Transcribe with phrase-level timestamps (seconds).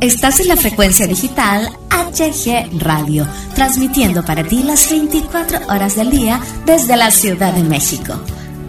[0.00, 6.38] Estás en la frecuencia digital HG Radio, transmitiendo para ti las 24 horas del día
[6.66, 8.12] desde la Ciudad de México.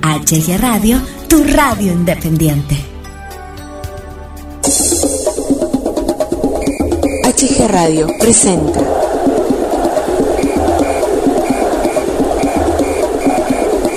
[0.02, 2.78] HG Radio, tu radio independiente.
[7.24, 8.80] HG Radio presenta.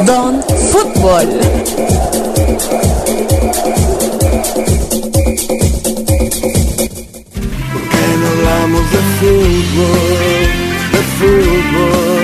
[0.04, 1.28] Don Fútbol.
[8.70, 10.48] Hablamos de fútbol,
[10.92, 12.10] de fútbol.
[12.10, 12.19] ¿Por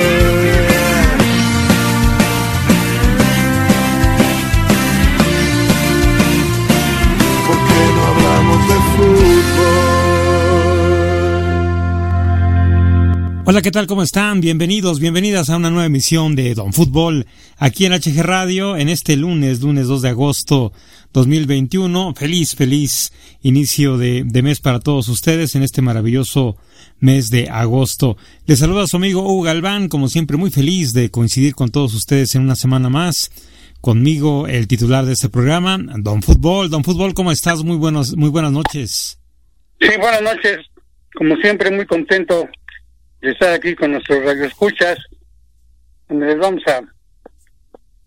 [13.49, 13.87] Hola, ¿qué tal?
[13.87, 14.41] ¿Cómo están?
[14.41, 19.15] Bienvenidos, bienvenidas a una nueva emisión de Don Fútbol aquí en HG Radio en este
[19.15, 20.73] lunes, lunes 2 de agosto
[21.13, 22.13] 2021.
[22.17, 26.57] Feliz, feliz inicio de, mes para todos ustedes en este maravilloso
[26.99, 28.17] mes de agosto.
[28.47, 32.35] Les saluda su amigo Hugo Galván, como siempre muy feliz de coincidir con todos ustedes
[32.35, 33.31] en una semana más.
[33.81, 36.69] Conmigo el titular de este programa, Don Fútbol.
[36.69, 37.63] Don Fútbol, ¿cómo estás?
[37.63, 39.21] Muy buenos, muy buenas noches.
[39.81, 40.67] Sí, buenas noches.
[41.15, 42.49] Como siempre, muy contento
[43.21, 44.99] de estar aquí con nuestros radioescuchas,
[46.09, 46.81] donde les vamos a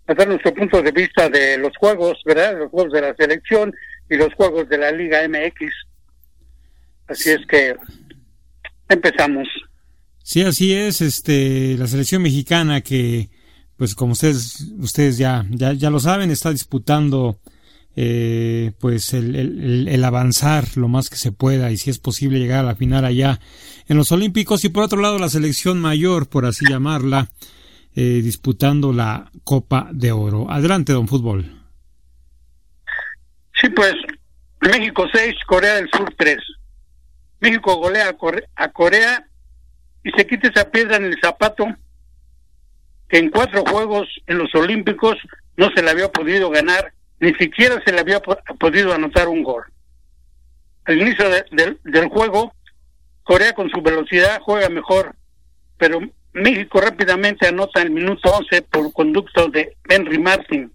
[0.10, 2.58] a dar nuestro punto de vista de los juegos, ¿verdad?
[2.58, 3.72] Los juegos de la selección
[4.10, 5.72] y los juegos de la Liga MX.
[7.08, 7.76] Así es que
[8.88, 9.48] empezamos.
[10.24, 13.30] Sí, así es, este, la selección mexicana que,
[13.78, 17.40] pues como ustedes, ustedes ya, ya, ya lo saben, está disputando,
[18.02, 22.68] eh, pues el, avanzar lo más que se pueda y si es posible llegar a
[22.70, 23.42] la final allá
[23.90, 27.28] en los Olímpicos y por otro lado la selección mayor, por así llamarla,
[27.98, 30.50] eh, disputando la Copa de Oro.
[30.50, 31.62] Adelante, don Fútbol.
[33.60, 33.96] Sí, pues
[34.62, 36.38] México 6, Corea del Sur 3.
[37.42, 38.16] México golea
[38.56, 39.28] a Corea
[40.06, 41.66] y se quita esa piedra en el zapato
[43.10, 45.18] que en cuatro juegos en los Olímpicos
[45.58, 49.64] no se le había podido ganar, ni siquiera se le había podido anotar un gol.
[50.86, 52.54] Al inicio del juego,
[53.24, 55.16] Corea con su velocidad juega mejor,
[55.78, 56.00] pero
[56.34, 60.72] México rápidamente anota el minuto 11 por conducto de Henry Martin.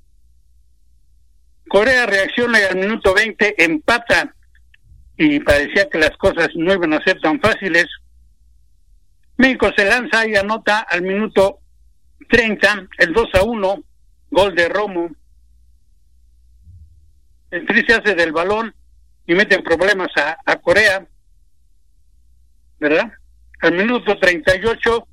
[1.68, 4.34] Corea reacciona y al minuto 20 empata
[5.16, 7.86] y parecía que las cosas no iban a ser tan fáciles.
[9.36, 11.58] México se lanza y anota al minuto
[12.28, 13.84] 30 el 2 a 1,
[14.30, 15.10] gol de Romo.
[17.54, 18.74] El Tri se hace del balón
[19.28, 21.06] y mete problemas a, a Corea,
[22.80, 23.12] ¿verdad?
[23.60, 25.06] Al minuto 38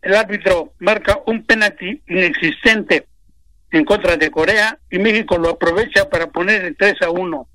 [0.00, 3.06] el árbitro marca un penalti inexistente
[3.70, 7.48] en contra de Corea y México lo aprovecha para poner el 3 a 1.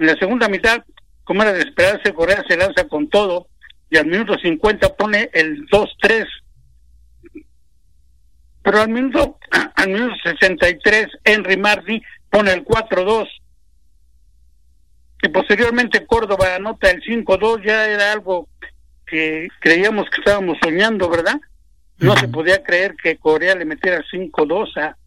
[0.00, 0.84] En la segunda mitad,
[1.22, 3.46] como era de esperarse, Corea se lanza con todo
[3.90, 6.26] y al minuto 50 pone el 2-3.
[8.68, 9.38] Pero al minuto,
[9.76, 13.26] al minuto 63, Henry Mardi pone el 4-2.
[15.22, 18.46] Y posteriormente Córdoba anota el 5-2, ya era algo
[19.06, 21.40] que creíamos que estábamos soñando, ¿verdad?
[21.96, 24.98] No se podía creer que Corea le metiera 5-2 a,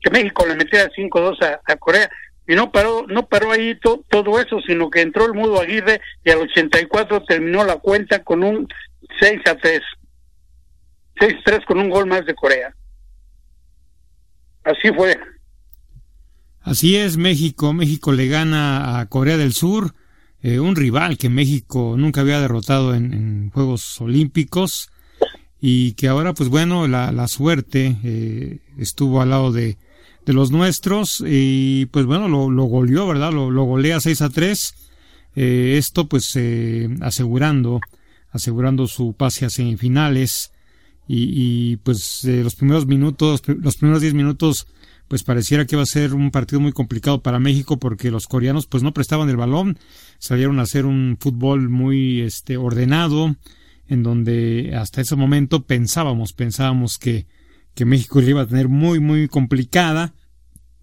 [0.00, 2.08] que México le metiera 5-2 a, a, Corea.
[2.46, 6.30] Y no paró, no paró ahí todo eso, sino que entró el Mudo Aguirre y
[6.30, 8.68] al 84 terminó la cuenta con un
[9.18, 9.82] 6 a 3.
[11.16, 12.72] 6-3 con un gol más de Corea.
[14.70, 15.18] Así fue.
[16.60, 17.72] Así es, México.
[17.72, 19.94] México le gana a Corea del Sur
[20.40, 24.88] eh, un rival que México nunca había derrotado en, Juegos Olímpicos
[25.60, 29.78] y que ahora pues bueno la, la suerte eh, estuvo al lado de,
[30.24, 34.28] de, los nuestros y pues bueno lo, lo goleó verdad lo, lo golea 6 a
[34.28, 34.74] 3
[35.34, 36.38] eh, esto pues
[37.00, 37.80] asegurando
[38.30, 40.52] asegurando su pase a semifinales
[41.08, 44.66] y, y pues los primeros minutos los primeros 10 minutos
[45.08, 48.66] pues pareciera que va a ser un partido muy complicado para México porque los coreanos
[48.66, 49.78] pues no prestaban el balón,
[50.18, 53.34] salieron a hacer un fútbol muy este ordenado
[53.88, 57.26] en donde hasta ese momento pensábamos, pensábamos que,
[57.74, 60.12] que México le iba a tener muy muy complicada,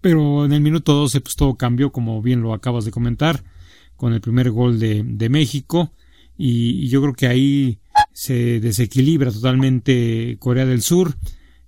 [0.00, 3.44] pero en el minuto 12 pues todo cambió como bien lo acabas de comentar
[3.94, 5.92] con el primer gol de, de México
[6.36, 7.78] y yo creo que ahí
[8.16, 11.16] se desequilibra totalmente Corea del Sur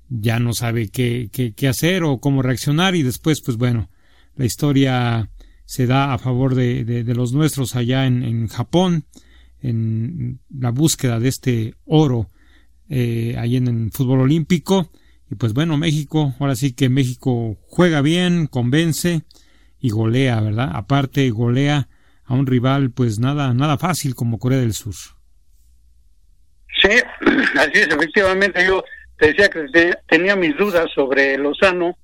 [0.08, 3.90] ya no sabe qué, qué, hacer o cómo reaccionar y después pues bueno
[4.34, 5.30] la historia
[5.66, 9.04] se da a favor de, de, los nuestros allá en, en, Japón
[9.60, 12.30] en la búsqueda de este oro
[12.88, 14.90] eh, ahí en el fútbol olímpico
[15.30, 19.20] y pues bueno México ahora sí que México juega bien convence
[19.80, 21.90] y golea verdad aparte golea
[22.24, 25.17] a un rival pues nada nada fácil como Corea del Sur.
[26.82, 26.90] Sí,
[27.58, 28.84] así es, efectivamente yo
[29.16, 29.66] te decía que
[30.06, 31.96] tenía mis dudas sobre Lozano,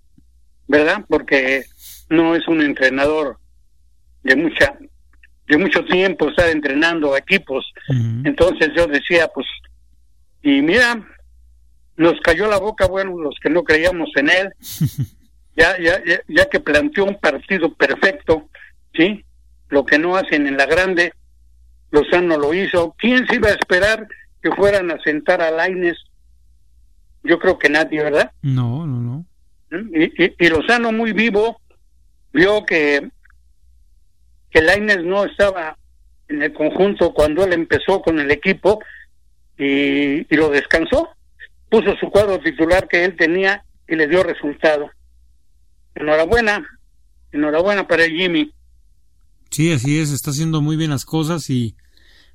[0.67, 1.05] ¿verdad?
[1.09, 1.65] Porque
[2.09, 3.39] no es un entrenador
[4.23, 4.77] de mucha
[5.47, 7.71] de mucho tiempo estar entrenando equipos.
[8.25, 9.47] Entonces yo decía, pues,
[10.43, 11.07] y mira,
[11.97, 14.53] nos cayó la boca, bueno, los que no creíamos en él,
[15.57, 18.49] ya, ya, ya, que planteó un partido perfecto,
[18.95, 19.25] ¿sí?
[19.69, 21.13] Lo que no hacen en la grande,
[21.91, 22.95] Lozano lo hizo.
[22.99, 24.09] ¿Quién se iba a esperar
[24.45, 25.97] que fueran a sentar a Laines?
[27.23, 28.31] Yo creo que nadie, ¿verdad?
[28.43, 29.27] No, no, no.
[29.93, 31.59] Y, y, y Lozano muy vivo
[32.33, 33.09] vio que
[34.51, 35.77] que Laines no estaba
[36.29, 38.79] en el conjunto cuando él empezó con el equipo
[39.59, 41.09] y, lo descansó.
[41.69, 44.91] Puso su cuadro titular que él tenía y le dio resultado.
[45.97, 46.65] Enhorabuena,
[47.33, 48.53] enhorabuena para Jimmy.
[49.51, 51.75] Sí, así es, está haciendo muy bien las cosas y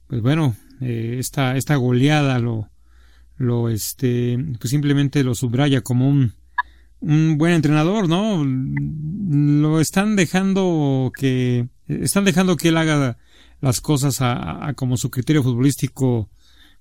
[0.07, 2.69] pues bueno, eh, esta, esta goleada lo,
[3.37, 6.33] lo este, pues simplemente lo subraya como un,
[6.99, 8.43] un buen entrenador, ¿no?
[8.43, 13.17] Lo están dejando que están dejando que él haga
[13.61, 16.29] las cosas a, como su criterio futbolístico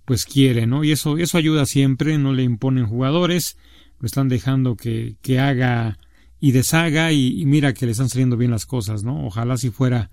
[0.04, 0.84] pues quiere, ¿no?
[0.84, 3.56] Y eso eso ayuda siempre, no le imponen jugadores,
[4.00, 5.98] lo están dejando que, que haga
[6.40, 9.26] y deshaga y, mira que le están saliendo bien las cosas, ¿no?
[9.26, 10.10] Ojalá si fuera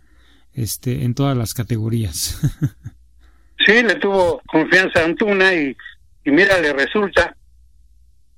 [0.53, 2.39] este en todas las categorías.
[3.65, 5.75] sí, le tuvo confianza a Antuna y,
[6.23, 7.35] y mira, le resulta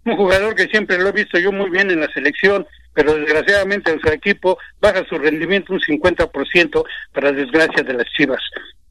[0.06, 3.92] un jugador que siempre lo he visto yo muy bien en la selección, pero desgraciadamente
[3.92, 6.84] en su equipo baja su rendimiento un 50%
[7.14, 8.42] para desgracia de las Chivas.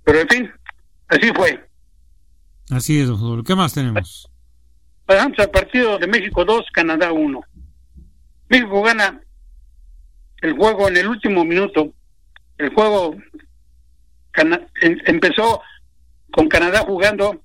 [0.05, 0.53] Pero en fin,
[1.09, 1.65] así fue.
[2.71, 3.45] Así es, doctor.
[3.45, 4.29] ¿Qué más tenemos?
[5.07, 7.41] Pasamos al partido de México 2, Canadá 1.
[8.49, 9.21] México gana
[10.43, 11.93] el juego en el último minuto.
[12.59, 13.17] El juego
[14.35, 15.63] em, empezó
[16.37, 17.41] con Canadá jugando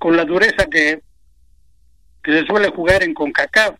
[0.00, 1.02] con la dureza que
[2.24, 3.76] se suele jugar en CONCACAF.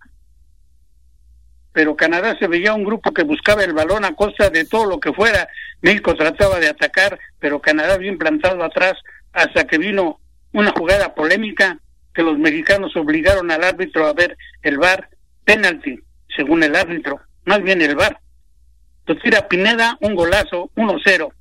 [1.72, 5.00] Pero Canadá se veía un grupo que buscaba el balón a costa de todo lo
[5.00, 5.48] que fuera.
[5.80, 8.92] México trataba de atacar, pero Canadá bien plantado atrás
[9.32, 10.20] hasta que vino
[10.52, 11.78] una jugada polémica
[12.12, 15.08] que los mexicanos obligaron al árbitro a ver el VAR,
[15.46, 15.98] penalti,
[16.36, 18.20] según el árbitro, más bien el VAR.
[19.06, 21.32] Lo tira Pineda, un golazo, 1-0.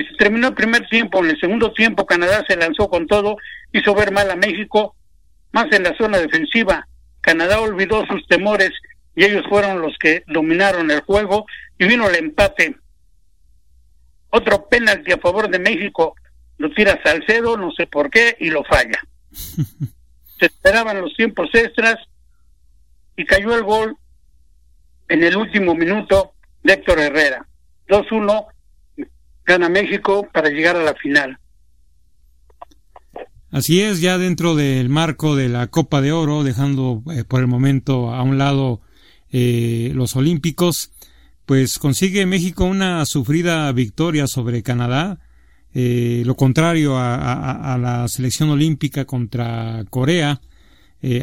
[0.00, 1.22] Y se terminó el primer tiempo.
[1.22, 3.36] En el segundo tiempo Canadá se lanzó con todo,
[3.72, 4.96] hizo ver mal a México
[5.52, 6.86] más en la zona defensiva.
[7.20, 8.70] Canadá olvidó sus temores
[9.14, 11.44] y ellos fueron los que dominaron el juego
[11.78, 12.76] y vino el empate.
[14.30, 16.14] Otro penalti a favor de México
[16.56, 19.02] lo tira Salcedo, no sé por qué, y lo falla.
[20.38, 21.96] Se esperaban los tiempos extras
[23.16, 23.96] y cayó el gol
[25.08, 26.32] en el último minuto
[26.62, 27.46] de Héctor Herrera.
[27.88, 28.46] 2-1
[29.50, 31.36] gana México para llegar a la final.
[33.50, 37.48] Así es, ya dentro del marco de la Copa de Oro, dejando eh, por el
[37.48, 38.80] momento a un lado
[39.32, 40.92] eh, los Olímpicos,
[41.46, 45.18] pues consigue México una sufrida victoria sobre Canadá,
[45.74, 50.40] eh, lo contrario a, la selección olímpica contra Corea.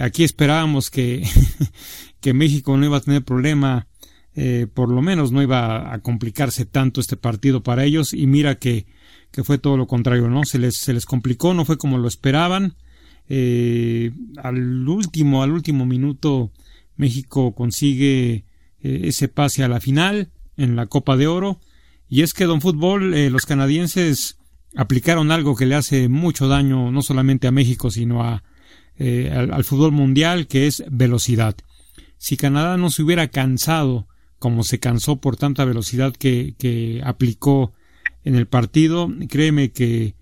[0.02, 1.24] aquí esperábamos que,
[2.20, 3.88] que México no iba a tener problema,
[4.74, 8.86] por lo menos no iba a complicarse tanto este partido para ellos, y mira que
[9.32, 10.44] que fue todo lo contrario, ¿no?
[10.46, 12.76] Se les, se les complicó, no fue como lo esperaban.
[13.30, 14.12] Eh,
[14.42, 16.52] al último, al último minuto,
[16.96, 18.46] México consigue
[18.82, 21.60] eh, ese pase a la final en la Copa de Oro.
[22.10, 24.38] Y es que, don Fútbol, eh, los canadienses
[24.76, 28.44] aplicaron algo que le hace mucho daño no solamente a México, sino a,
[29.00, 31.56] al, fútbol mundial, que es velocidad.
[32.18, 34.08] Si Canadá no se hubiera cansado
[34.40, 37.74] como se cansó por tanta velocidad que, aplicó
[38.24, 40.16] en el partido, créeme que,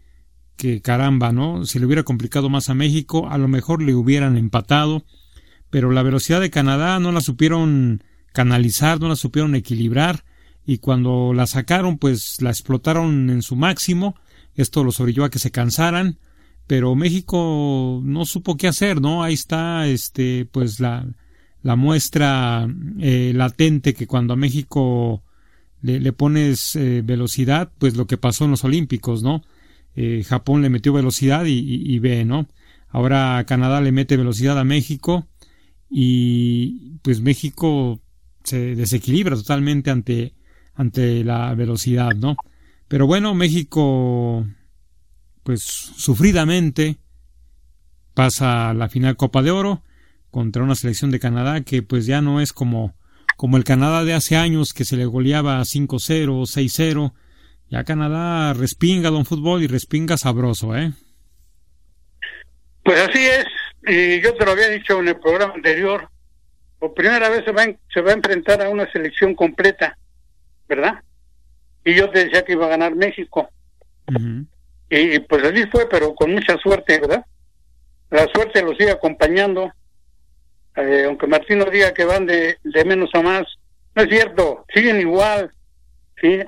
[0.57, 1.65] que caramba, ¿no?
[1.65, 5.03] Si le hubiera complicado más a México, a lo mejor le hubieran empatado,
[5.69, 10.24] pero la velocidad de Canadá no la supieron canalizar, no la supieron equilibrar,
[10.65, 14.15] y cuando la sacaron, pues la explotaron en su máximo,
[14.55, 16.17] esto los orilló a que se cansaran,
[16.67, 19.24] pero México no supo qué hacer, ¿no?
[19.24, 21.05] Ahí está, este, pues la,
[21.65, 22.69] la muestra
[23.00, 25.24] eh, latente que cuando a México
[25.81, 29.41] le, pones eh, velocidad, pues lo que pasó en los Olímpicos, ¿no?
[29.95, 32.48] Eh, Japón le metió velocidad y, ve, ¿no?
[32.89, 35.25] Ahora Canadá le mete velocidad a México
[35.89, 38.00] y pues México
[38.43, 40.36] se desequilibra totalmente ante,
[40.75, 42.36] ante la velocidad, ¿no?
[42.88, 44.45] Pero bueno, México
[45.41, 46.98] pues sufridamente
[48.13, 49.81] pasa a la final Copa de Oro
[50.36, 52.94] contra una selección de Canadá que pues ya no es como
[53.38, 57.13] como el Canadá de hace años que se le goleaba 5-0, 6-0,
[57.70, 60.92] Ya Canadá respinga don fútbol y respinga sabroso, ¿eh?
[62.84, 63.46] Pues así es,
[63.88, 66.10] y yo te lo había dicho en el programa anterior,
[66.80, 67.63] por primera vez se va,
[67.94, 69.98] se va a enfrentar a una selección completa,
[70.68, 71.01] ¿verdad?
[71.86, 73.50] Y yo te decía que iba a ganar México.
[74.89, 77.25] y, pues así fue, pero con mucha suerte, ¿verdad?
[78.10, 79.72] La suerte lo sigue acompañando,
[80.75, 83.44] eh, aunque Martino diga que van de, de menos a más,
[83.96, 85.51] no es cierto, siguen igual,
[86.22, 86.39] ¿sí?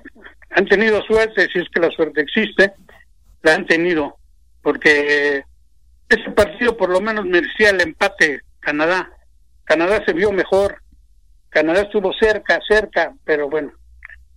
[0.52, 2.74] Han tenido suerte, si es que la suerte existe,
[3.42, 4.18] la han tenido,
[4.62, 5.44] porque
[6.10, 9.10] ese partido por lo menos merecía el empate Canadá.
[9.64, 10.82] Canadá se vio mejor,
[11.50, 13.72] Canadá estuvo cerca, cerca, pero bueno,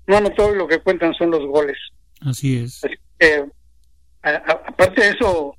[0.06, 1.76] no anotó lo que cuentan son los goles.
[2.20, 2.82] Así es.
[4.22, 5.56] aparte de eso,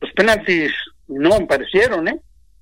[0.00, 0.72] los penaltis
[1.08, 2.20] no aparecieron, ¿eh?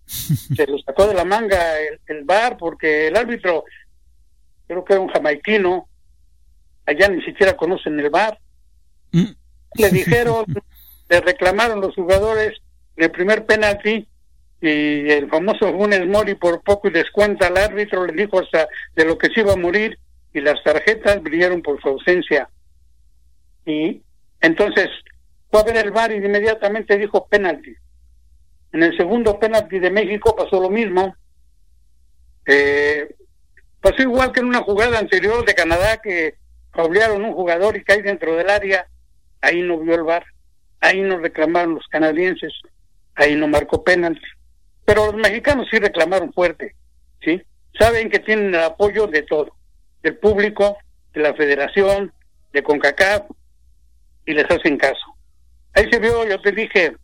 [0.08, 3.64] Se los sacó de la manga el, el bar porque el árbitro,
[4.66, 5.88] creo que era un jamaiquino,
[6.86, 8.38] allá ni siquiera conocen el bar.
[9.12, 9.32] Mm.
[9.74, 10.46] Le dijeron,
[11.08, 12.58] le reclamaron los jugadores
[12.96, 14.08] el primer penalti
[14.60, 19.04] y el famoso Funes Mori por poco y descuenta al árbitro, le dijo hasta de
[19.04, 19.98] lo que se iba a morir
[20.32, 22.48] y las tarjetas brillaron por su ausencia.
[23.64, 24.02] Y
[24.40, 24.88] entonces
[25.50, 27.74] fue a ver el bar y inmediatamente dijo penalti.
[28.72, 31.16] En el segundo penalti de México pasó lo mismo.
[32.46, 33.14] Eh,
[33.80, 36.34] pasó igual que en una jugada anterior de Canadá que
[36.72, 38.86] faulearon un jugador y cae dentro del área.
[39.40, 40.24] Ahí no vio el bar.
[40.80, 42.52] Ahí no reclamaron los canadienses
[43.18, 44.26] ahí no marcó penalti.
[44.84, 46.74] Pero los mexicanos sí reclamaron fuerte,
[47.22, 47.42] ¿sí?
[47.78, 49.52] Saben que tienen el apoyo de todo,
[50.02, 50.78] del público,
[51.12, 52.12] de la federación,
[52.52, 53.24] de CONCACAF,
[54.24, 55.04] y les hacen caso.
[55.74, 56.96] Ahí se vio, yo te dije,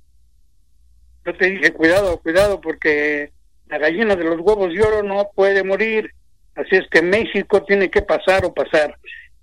[1.25, 3.33] yo te dije, cuidado, cuidado, porque
[3.67, 6.11] la gallina de los huevos de oro no puede morir.
[6.55, 8.97] Así es que México tiene que pasar o pasar.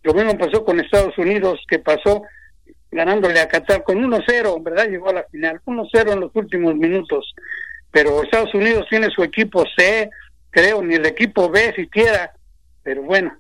[0.04, 2.24] Lo mismo pasó con Estados Unidos, que pasó
[2.92, 4.88] ganándole a Qatar con 1-0, ¿verdad?
[4.88, 7.34] Llegó a la final, 1-0 en los últimos minutos.
[7.92, 10.10] Pero Estados Unidos tiene su equipo C,
[10.50, 12.34] creo, ni el equipo B siquiera.
[12.84, 13.36] Pero bueno,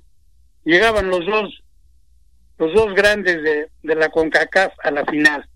[0.63, 1.63] llegaban los dos,
[2.57, 5.48] los dos grandes de, de la CONCACAF a la final.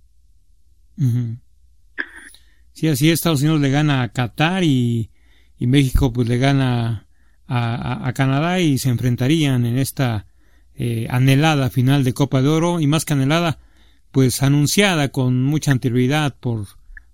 [2.75, 5.09] Sí, así es, Estados Unidos le gana a Qatar y,
[5.57, 7.07] y México pues le gana
[7.47, 10.27] a, a, Canadá y se enfrentarían en esta
[10.75, 13.59] eh, anhelada final de Copa de Oro y más que anhelada
[14.11, 16.67] pues anunciada con mucha anterioridad por,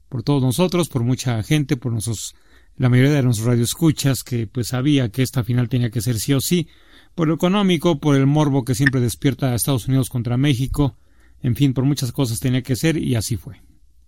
[0.10, 2.34] por todos nosotros, por mucha gente, por nuestros,
[2.76, 6.34] la mayoría de nuestros radioescuchas que pues sabía que esta final tenía que ser sí
[6.34, 6.70] o sí,
[7.14, 10.98] por lo económico, por el morbo que siempre despierta a Estados Unidos contra México,
[11.44, 13.62] en fin, por muchas cosas tenía que ser y así fue.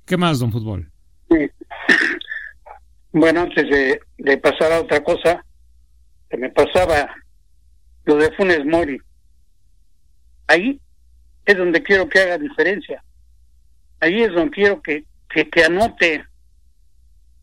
[0.05, 0.92] ¿Qué más, don Fútbol?
[3.11, 5.45] Bueno, antes de, de pasar a otra cosa,
[6.29, 7.13] que me pasaba
[8.05, 8.99] lo de Funes Mori.
[10.47, 10.79] Ahí
[11.45, 13.03] es donde quiero que haga diferencia.
[13.99, 16.25] Ahí es donde quiero que, que, anote.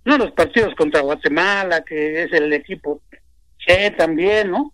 [0.05, 3.01] No los partidos contra Guatemala, que es el equipo
[3.65, 4.73] C también, ¿no?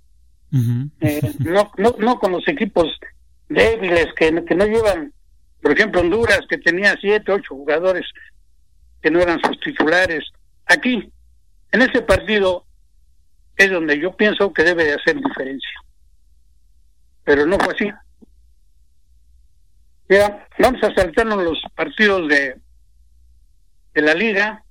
[1.01, 2.87] Eh, no, no, no con los equipos
[3.49, 5.13] débiles que, que no llevan,
[5.61, 8.07] por ejemplo, Honduras, que tenía siete, ocho jugadores
[9.03, 10.25] que no eran sus titulares.
[10.67, 11.11] Aquí,
[11.73, 12.65] en ese partido,
[13.57, 15.81] es donde yo pienso que debe de hacer diferencia.
[17.25, 17.91] Pero no fue así.
[20.09, 22.57] Mira, vamos a saltarnos los partidos de,
[23.95, 24.63] de la liga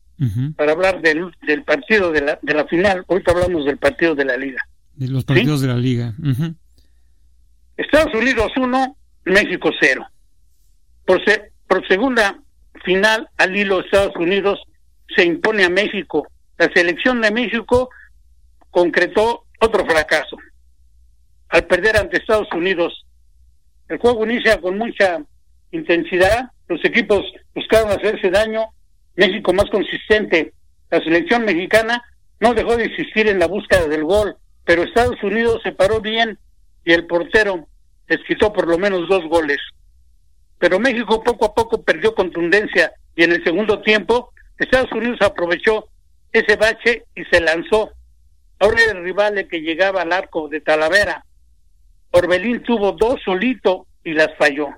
[0.56, 3.04] para hablar del, del partido de la, de la final.
[3.10, 4.66] Ahorita hablamos del partido de la liga.
[4.94, 6.14] De los partidos de la liga.
[7.76, 10.08] Estados Unidos 1, México 0.
[11.06, 11.22] Por,
[11.68, 12.40] por segunda
[12.86, 14.62] final al hilo Estados Unidos
[15.16, 16.28] se impone a México.
[16.58, 17.90] La selección de México
[18.72, 20.38] concretó otro fracaso.
[21.50, 23.06] Al perder ante Estados Unidos
[23.88, 25.20] el juego inicia con mucha
[25.72, 27.22] intensidad, los equipos
[27.54, 28.66] buscaron hacerse daño,
[29.16, 30.54] México más consistente.
[30.90, 32.04] La selección mexicana
[32.40, 36.40] no dejó de insistir en la búsqueda del gol, pero Estados Unidos se paró bien
[36.84, 37.68] y el portero
[38.08, 39.60] les quitó por lo menos dos goles.
[40.58, 45.88] Pero México poco a poco perdió contundencia y en el segundo tiempo Estados Unidos aprovechó
[46.32, 47.92] ese bache y se lanzó.
[48.60, 51.26] Ahora el rival que llegaba al arco de Talavera
[52.16, 54.70] Orbelín tuvo dos solito y las falló.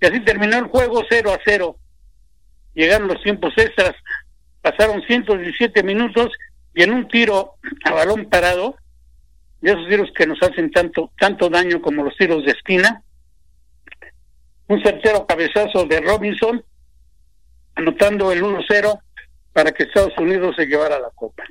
[0.00, 1.76] Y así terminó el juego 0 a 0.
[2.74, 3.94] Llegaron los tiempos extras,
[4.62, 6.28] pasaron 117 minutos
[6.72, 8.76] y en un tiro a balón parado,
[9.60, 13.02] de esos tiros que nos hacen tanto, tanto daño como los tiros de esquina,
[14.70, 16.64] un certero cabezazo de Robinson,
[17.74, 19.00] anotando el 1-0
[19.52, 21.42] para que Estados Unidos se llevara la copa.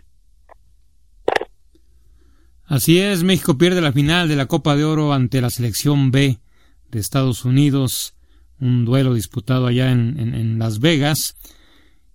[2.66, 6.38] Así es, México pierde la final de la Copa de Oro ante la selección B
[6.92, 8.16] de Estados Unidos,
[8.62, 11.36] un duelo disputado allá en, Las Vegas.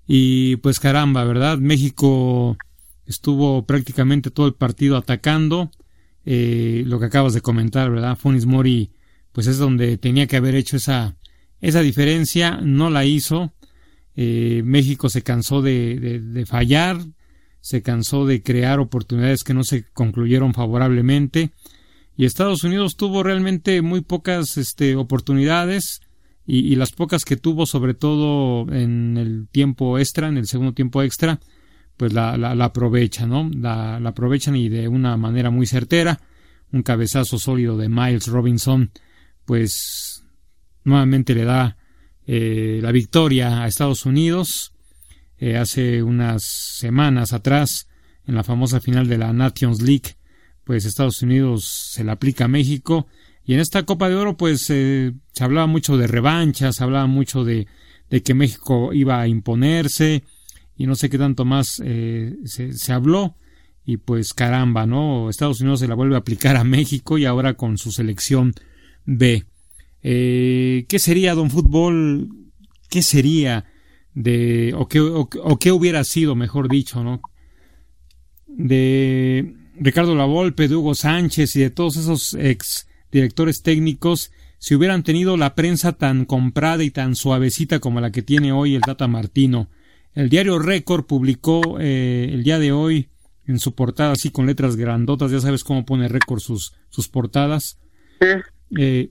[0.07, 1.59] Y pues caramba, ¿verdad?
[1.59, 2.57] México
[3.05, 5.71] estuvo prácticamente todo el partido atacando.
[6.25, 8.17] Eh, lo que acabas de comentar, ¿verdad?
[8.17, 8.94] Funis Mori,
[9.35, 11.17] pues es donde tenía que haber hecho esa,
[11.61, 13.53] esa diferencia, no la hizo.
[14.15, 16.99] Eh, México se cansó de, de, fallar,
[17.61, 21.51] se cansó de crear oportunidades que no se concluyeron favorablemente
[22.17, 26.01] y Estados Unidos tuvo realmente muy pocas este, oportunidades
[26.47, 31.03] y, las pocas que tuvo, sobre todo en el tiempo extra, en el segundo tiempo
[31.03, 31.41] extra,
[31.97, 33.51] pues la, la, aprovechan, ¿no?
[33.51, 36.21] La, la, aprovechan y de una manera muy certera.
[36.71, 38.91] Un cabezazo sólido de Miles Robinson,
[39.45, 40.25] pues
[40.85, 41.77] nuevamente le da
[42.27, 44.73] eh, la victoria a Estados Unidos.
[45.39, 47.89] Eh, hace unas semanas atrás,
[48.27, 50.17] en la famosa final de la Nations League,
[50.65, 53.07] pues Estados Unidos se la aplica a México.
[53.45, 57.07] Y en esta Copa de Oro, pues eh, se hablaba mucho de revanchas, se hablaba
[57.07, 57.67] mucho de,
[58.09, 60.25] de, que México iba a imponerse
[60.77, 63.37] y no sé qué tanto más eh, se, se, habló.
[63.85, 65.29] Y pues caramba, ¿no?
[65.29, 68.55] Estados Unidos se la vuelve a aplicar a México y ahora con su selección
[69.05, 69.45] B.
[70.03, 72.29] Eh, ¿Qué sería, don Fútbol?
[72.91, 73.65] ¿Qué sería
[74.15, 77.21] de, o qué, o qué hubiera sido, mejor dicho, ¿no?
[78.47, 85.03] De Ricardo Lavolpe, de Hugo Sánchez y de todos esos ex directores técnicos si hubieran
[85.03, 89.07] tenido la prensa tan comprada y tan suavecita como la que tiene hoy el Data
[89.09, 89.69] Martino.
[90.15, 93.09] El diario Récord publicó eh, el día de hoy
[93.47, 97.79] en su portada así con letras grandotas, ya sabes cómo pone Récord sus, sus portadas.
[98.79, 99.11] Eh,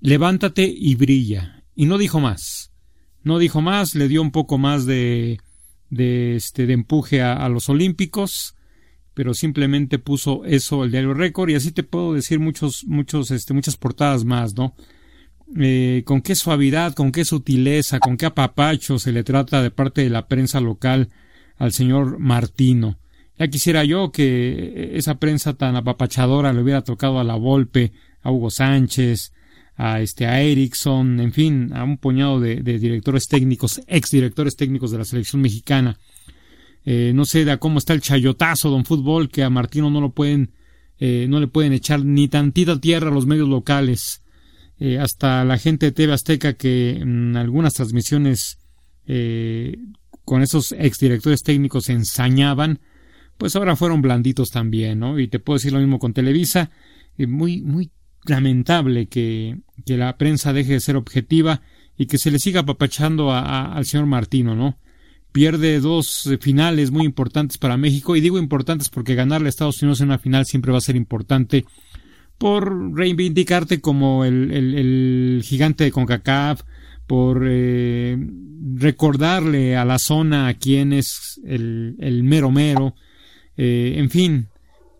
[0.00, 1.64] levántate y brilla.
[1.74, 2.72] Y no dijo más.
[3.22, 5.38] No dijo más, le dio un poco más de,
[5.90, 8.56] de, este, de empuje a los Olímpicos
[9.16, 13.54] pero simplemente puso eso el diario Récord y así te puedo decir muchos, muchos, este,
[13.54, 14.74] muchas portadas más, ¿no?
[15.58, 20.02] Eh, con qué suavidad, con qué sutileza, con qué apapacho se le trata de parte
[20.02, 21.08] de la prensa local
[21.56, 22.98] al señor Martino.
[23.38, 27.92] Ya quisiera yo que esa prensa tan apapachadora le hubiera tocado a la Volpe,
[28.26, 29.32] a Hugo Sánchez,
[29.76, 34.90] a este a Erickson, en fin, a un puñado de, directores técnicos, ex directores técnicos
[34.90, 35.98] de la selección mexicana
[36.88, 40.10] eh, no sé de cómo está el chayotazo, don fútbol, que a Martino no lo
[40.12, 40.52] pueden,
[41.00, 44.22] eh, no le pueden echar ni tantita tierra a los medios locales.
[44.78, 48.58] Eh, hasta la gente de TV Azteca que en algunas transmisiones
[50.24, 52.80] con esos exdirectores técnicos ensañaban,
[53.38, 55.20] pues ahora fueron blanditos también, ¿no?
[55.20, 56.70] Y te puedo decir lo mismo con Televisa,
[57.16, 57.92] muy, muy
[58.28, 61.62] lamentable que, que, la prensa deje de ser objetiva
[61.96, 64.78] y que se le siga apapachando al señor Martino, ¿no?
[65.36, 69.82] pierde dos eh, finales muy importantes para México y digo importantes porque ganarle a Estados
[69.82, 71.66] Unidos en una final siempre va a ser importante
[72.38, 76.62] por reivindicarte como el, gigante de CONCACAF,
[77.06, 78.16] por eh,
[78.76, 82.94] recordarle a la zona a quién es el, mero mero,
[83.58, 84.48] eh, en fin.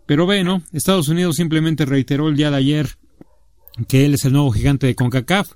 [0.05, 2.89] Pero bueno, Estados Unidos simplemente reiteró el día de ayer
[3.87, 5.53] que él es el nuevo gigante de CONCACAF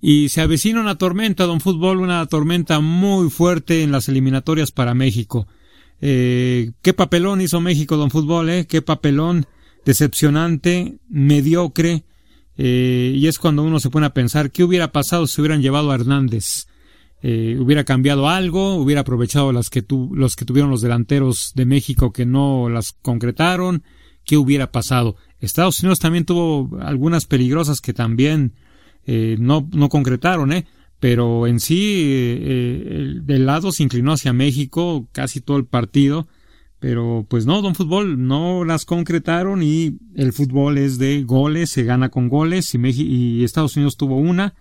[0.00, 4.94] y se avecina una tormenta, don Fútbol, una tormenta muy fuerte en las eliminatorias para
[4.94, 5.46] México.
[6.00, 9.46] Eh, qué papelón hizo México, don Fútbol, eh, qué papelón
[9.84, 12.04] decepcionante, mediocre,
[12.56, 15.90] eh, y es cuando uno se pone a pensar qué hubiera pasado si hubieran llevado
[15.90, 16.66] a Hernández.
[17.24, 21.66] Eh, hubiera cambiado algo, hubiera aprovechado las que tu, los que tuvieron los delanteros de
[21.66, 23.84] México que no las concretaron,
[24.24, 25.16] qué hubiera pasado.
[25.42, 28.54] Estados Unidos también tuvo algunas peligrosas que también
[29.04, 30.66] eh, no, no concretaron, ¿eh?
[31.00, 36.28] pero en sí eh, del lado se inclinó hacia México casi todo el partido,
[36.78, 41.84] pero pues no, Don Fútbol no las concretaron y el fútbol es de goles, se
[41.84, 44.54] gana con goles y, y Estados Unidos tuvo una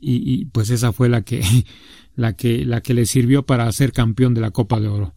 [0.00, 1.42] y, pues esa fue la que,
[2.16, 5.14] la que, la que le sirvió para ser campeón de la Copa de Oro.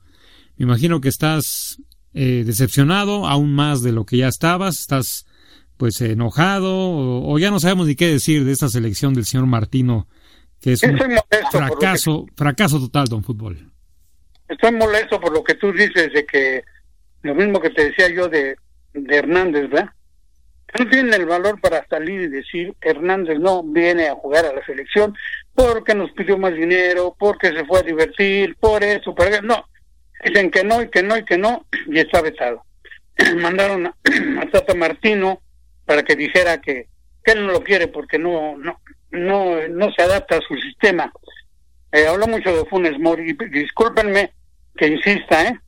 [0.57, 1.81] Me imagino que estás
[2.13, 5.25] eh, decepcionado aún más de lo que ya estabas, estás
[5.77, 10.07] pues enojado o, ya no sabemos ni qué decir de esta selección del señor Martino
[10.61, 10.97] que es un
[11.51, 13.69] fracaso fracaso total don fútbol
[14.47, 16.63] estoy molesto por lo que tú dices de que
[17.23, 18.55] lo mismo que te decía yo de,
[18.93, 19.89] de Hernández ¿verdad?
[20.79, 24.65] no tiene el valor para salir y decir Hernández no viene a jugar a la
[24.65, 25.15] selección
[25.53, 29.65] porque nos pidió más dinero porque se fue a divertir por eso por eso no
[30.23, 32.63] dicen que no y que no y que no y está vetado
[33.37, 33.95] mandaron a,
[34.51, 35.41] Tata Martino
[35.85, 36.87] para que dijera que,
[37.23, 38.79] que él no lo quiere porque no no
[39.11, 41.11] no no se adapta a su sistema.
[41.91, 44.31] Eh, hablo mucho de Funes Mori, discúlpenme
[44.75, 45.59] que insista, ¿eh?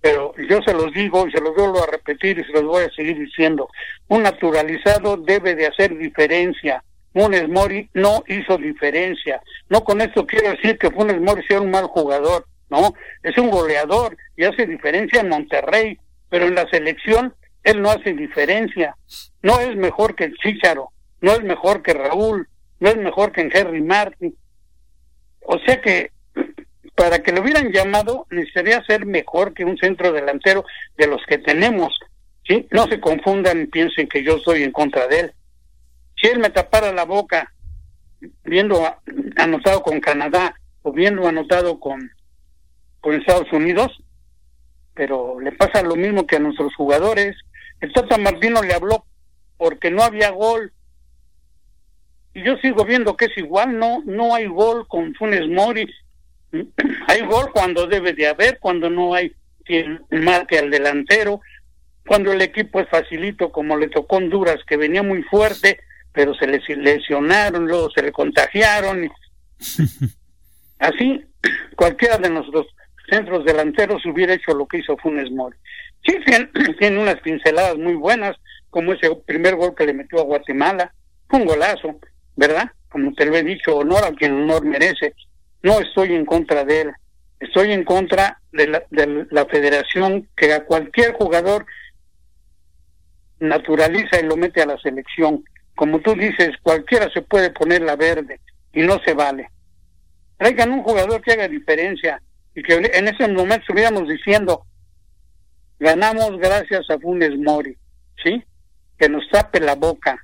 [0.00, 2.84] pero yo se los digo y se los vuelvo a repetir y se los voy
[2.84, 3.68] a seguir diciendo.
[4.08, 6.82] Un naturalizado debe de hacer diferencia
[7.14, 9.40] Funes Mori no hizo diferencia.
[9.68, 13.50] No con esto quiero decir que Funes Mori sea un mal jugador, no, es un
[13.50, 18.96] goleador y hace diferencia en Monterrey, pero en la selección él no hace diferencia.
[19.42, 22.48] No es mejor que el Chicharo, no es mejor que Raúl,
[22.80, 24.36] no es mejor que en Henry Martin.
[25.40, 26.10] O sea que
[26.94, 30.64] para que lo hubieran llamado necesitaría ser mejor que un centro delantero
[30.96, 31.98] de los que tenemos.
[32.46, 32.66] ¿sí?
[32.70, 35.32] No se confundan y piensen que yo estoy en contra de él.
[36.20, 37.52] Si él me tapara la boca
[38.44, 38.82] viendo
[39.36, 42.10] anotado con Canadá o viendo anotado con,
[43.04, 43.92] con Estados Unidos,
[44.94, 47.36] pero le pasa lo mismo que a nuestros jugadores.
[47.80, 49.04] El Tata Martino le habló
[49.58, 50.72] porque no había gol.
[52.32, 55.86] Y yo sigo viendo que es igual, no, no hay gol con Funes Mori.
[57.08, 61.40] Hay gol cuando debe de haber, cuando no hay quien marque al delantero,
[62.06, 65.80] cuando el equipo es facilito, como le tocó Honduras, que venía muy fuerte,
[66.12, 69.10] pero se le lesionaron, luego se le contagiaron.
[70.78, 71.24] Así,
[71.76, 72.66] cualquiera de nuestros
[73.14, 75.56] centros delanteros hubiera hecho lo que hizo Funes Mori.
[76.04, 76.18] Sí,
[76.78, 78.36] tiene, unas pinceladas muy buenas,
[78.70, 80.92] como ese primer gol que le metió a Guatemala,
[81.30, 81.96] un golazo,
[82.36, 82.70] ¿verdad?
[82.88, 85.14] Como te lo he dicho, honor a quien honor merece.
[85.62, 86.92] No estoy en contra de él,
[87.40, 91.66] estoy en contra de la, de la federación que a cualquier jugador
[93.38, 95.44] naturaliza y lo mete a la selección.
[95.74, 98.40] Como tú dices, cualquiera se puede poner la verde
[98.72, 99.48] y no se vale.
[100.36, 102.20] Traigan un jugador que haga diferencia
[102.54, 104.64] y que en ese momento estuviéramos diciendo,
[105.78, 107.76] ganamos gracias a Funes Mori,
[108.22, 108.42] ¿sí?
[108.98, 110.16] Que nos tape la boca.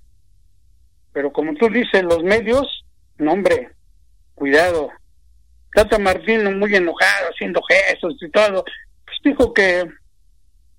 [1.12, 2.84] Pero como tú dices, los medios,
[3.18, 3.72] no hombre,
[4.34, 4.90] cuidado.
[5.74, 8.64] Tata Martino muy enojado, haciendo gestos y todo,
[9.04, 9.88] pues dijo que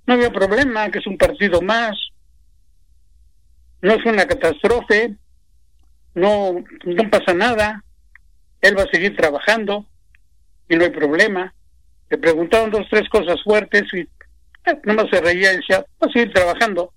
[0.06, 1.98] no había problema, que es un partido más,
[3.82, 5.16] no es una catástrofe,
[6.14, 7.84] no, no pasa nada,
[8.62, 9.86] él va a seguir trabajando
[10.72, 11.54] y no hay problema.
[12.10, 16.12] Le preguntaron dos, tres cosas fuertes y eh, nomás se reía y decía, va a
[16.12, 16.94] seguir trabajando,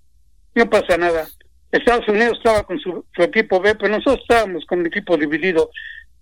[0.55, 1.27] no pasa nada.
[1.71, 5.69] Estados Unidos estaba con su, equipo B, pero nosotros estábamos con el equipo dividido,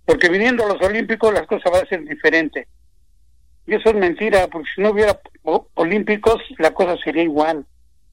[0.04, 2.68] porque viniendo a los Olímpicos las cosas van a ser diferentes.
[3.68, 5.20] Y eso es mentira, porque si no hubiera
[5.76, 7.66] Olímpicos la cosa sería igual.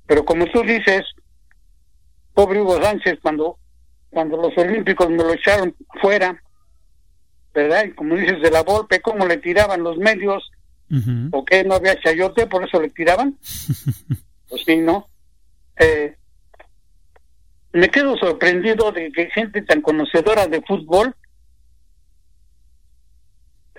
[0.07, 1.03] Pero como tú dices,
[2.35, 3.57] pobre Hugo Sánchez, cuando,
[4.11, 6.38] cuando los Olímpicos me lo echaron fuera,
[7.55, 7.85] ¿verdad?
[7.85, 10.51] Y como dices de la golpe, cómo le tiraban los medios,
[11.31, 13.39] o que no había chayote, por eso le tiraban.
[14.49, 15.07] pues sí, ¿no?
[15.79, 16.17] Eh,
[17.73, 21.15] me quedo sorprendido de que gente tan conocedora de fútbol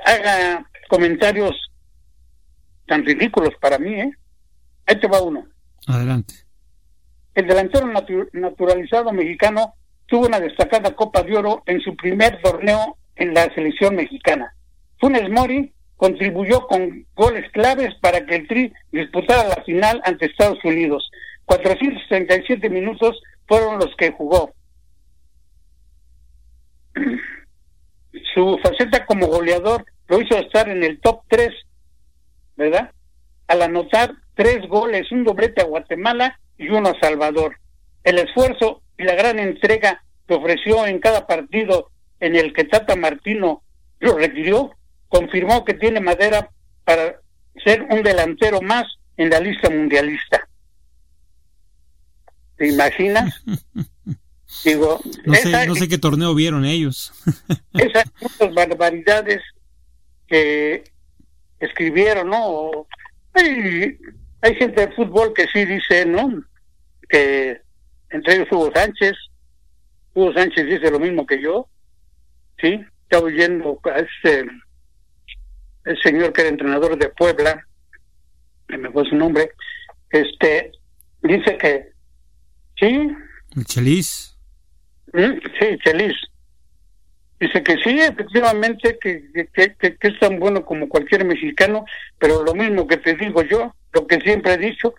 [0.06, 1.54] haga comentarios
[2.88, 4.12] tan ridículos para mí, ¿eh?
[4.86, 5.46] Ahí te va uno.
[5.88, 6.34] Adelante.
[7.34, 7.88] El delantero
[8.34, 13.96] naturalizado mexicano tuvo una destacada Copa de Oro en su primer torneo en la selección
[13.96, 14.54] mexicana.
[15.00, 20.58] Funes Mori contribuyó con goles claves para que el Tri disputara la final ante Estados
[20.64, 21.10] Unidos.
[21.46, 24.54] 467 minutos fueron los que jugó.
[28.34, 31.50] Su faceta como goleador lo hizo estar en el top 3,
[32.58, 32.92] ¿verdad?
[33.48, 37.58] Al anotar tres goles, un doblete a Guatemala y uno a Salvador.
[38.04, 41.91] El esfuerzo y la gran entrega que ofreció en cada partido
[42.22, 43.64] en el que Tata Martino
[44.00, 44.72] lo requirió,
[45.10, 46.50] confirmó que tiene madera
[46.86, 47.20] para
[47.66, 48.86] ser un delantero más
[49.18, 50.48] en la lista mundialista.
[52.56, 53.44] ¿Te imaginas?
[54.64, 57.12] Digo, no sé, no sé qué torneo vieron ellos.
[57.74, 59.42] esas muchas barbaridades
[60.28, 60.84] que
[61.60, 62.86] escribieron, ¿no?
[63.34, 63.98] Hay,
[64.42, 66.44] hay gente de fútbol que sí dice, ¿no?
[67.10, 67.62] Que
[68.10, 69.14] entre ellos Hugo Sánchez,
[70.14, 71.68] Hugo Sánchez dice lo mismo que yo,
[72.62, 72.86] ¿sí?
[73.04, 74.46] Estaba oyendo a ese
[75.86, 77.66] el señor que era entrenador de Puebla,
[78.68, 79.52] que me fue su nombre,
[80.12, 80.72] este,
[81.24, 81.92] dice que,
[82.80, 83.10] sí.
[83.56, 84.38] ¿El Chelis?
[85.14, 85.40] ¿Mm?
[85.60, 86.16] Sí, Chelis.
[87.40, 91.86] Dice que sí, efectivamente, que, que, que, es tan bueno como cualquier mexicano,
[92.20, 94.94] pero lo mismo que te digo yo, lo que siempre he dicho,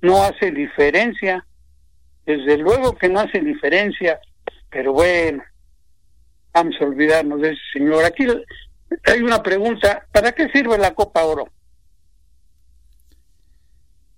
[0.00, 1.46] no hace diferencia.
[2.26, 4.18] Desde luego que no hace diferencia,
[4.70, 5.44] pero bueno,
[6.54, 8.04] vamos a olvidarnos de ese señor.
[8.04, 8.26] Aquí
[9.04, 11.48] hay una pregunta, ¿para qué sirve la Copa Oro?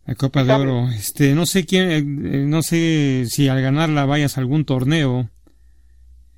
[0.05, 4.37] La Copa de Oro, este, no sé quién, eh, no sé si al ganarla vayas
[4.37, 5.29] a algún torneo.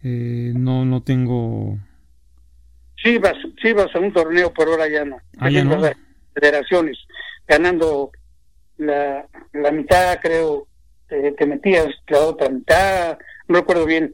[0.02, 1.76] Eh, no, no tengo.
[3.02, 5.18] Sí vas, sí vas a un torneo, por ahora ya no.
[5.38, 5.82] Ah, ya no.
[6.32, 6.96] Federaciones,
[7.46, 8.12] ganando
[8.78, 10.68] la, la mitad, creo,
[11.08, 14.12] que metías la otra mitad, no recuerdo bien,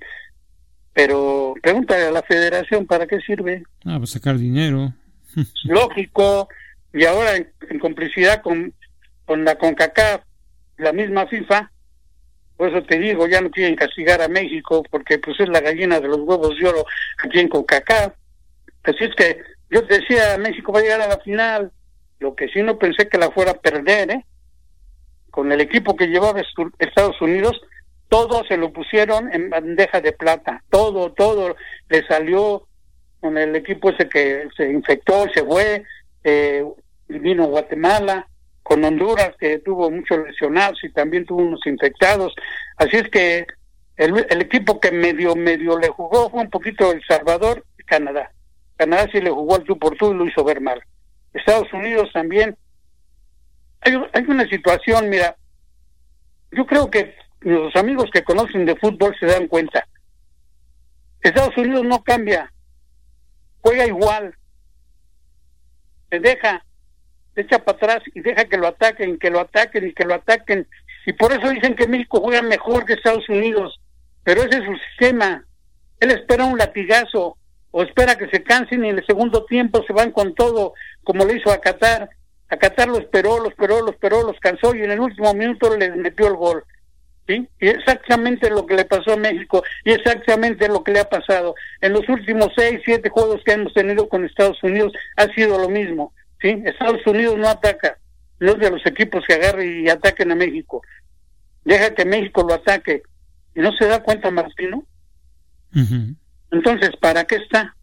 [0.95, 3.65] pero pregúntale a la federación para qué sirve.
[3.85, 4.95] Ah, pues sacar dinero.
[5.65, 6.49] Lógico,
[6.93, 8.73] y ahora en, complicidad con,
[9.27, 10.23] con la CONCACAF,
[10.79, 11.71] la misma FIFA,
[12.57, 15.99] por eso te digo, ya no quieren castigar a México porque pues es la gallina
[15.99, 16.85] de los huevos de oro
[17.25, 18.15] aquí en CONCACAF.
[18.85, 21.73] Así es que yo te decía, México va a llegar a la final,
[22.21, 24.25] lo que sí no pensé que la fuera a perder, ¿eh?
[25.33, 26.41] Con el equipo que llevaba
[26.79, 27.61] Estados Unidos,
[28.15, 31.57] todo se lo pusieron en bandeja de plata, todo, todo
[31.89, 32.69] le salió
[33.19, 35.83] con el equipo ese que se infectó, se fue,
[36.23, 36.65] eh,
[37.09, 38.29] vino Guatemala,
[38.63, 42.33] con Honduras que tuvo muchos lesionados y también tuvo unos infectados,
[42.77, 43.49] así es que
[43.97, 48.31] el, equipo que medio, medio le jugó fue un poquito El Salvador y Canadá.
[48.77, 50.81] Canadá sí le jugó al tú por tú y lo hizo ver mal.
[51.33, 52.57] Estados Unidos también.
[53.81, 55.35] Hay, hay una situación, mira,
[56.53, 59.87] yo creo que los amigos que conocen de fútbol se dan cuenta.
[61.21, 62.53] Estados Unidos no cambia,
[63.61, 64.35] juega igual,
[66.11, 66.65] se deja,
[67.35, 70.15] se echa para atrás y deja que lo ataquen, que lo ataquen y que lo
[70.15, 70.69] ataquen.
[71.07, 73.81] Y por eso dicen que México juega mejor que Estados Unidos,
[74.23, 75.45] pero ese es su sistema.
[76.01, 77.37] Él espera un latigazo
[77.71, 81.25] o espera que se cansen y en el segundo tiempo se van con todo, como
[81.25, 82.11] le hizo a Qatar.
[82.49, 85.77] A Qatar lo esperó, lo esperó, lo esperó, los cansó y en el último minuto
[85.77, 86.65] les metió el gol.
[87.27, 87.49] ¿Sí?
[87.61, 91.55] Y exactamente lo que le pasó a México y exactamente lo que le ha pasado.
[91.81, 95.69] En los últimos seis, siete juegos que hemos tenido con Estados Unidos ha sido lo
[95.69, 96.63] mismo, ¿sí?
[96.65, 97.99] Estados Unidos no ataca,
[98.41, 100.83] no es de los equipos que agarren y ataquen a México.
[101.65, 103.03] Deja que México lo ataque.
[103.55, 104.85] ¿Y no se da cuenta Martino?
[106.51, 107.75] Entonces, ¿para qué está?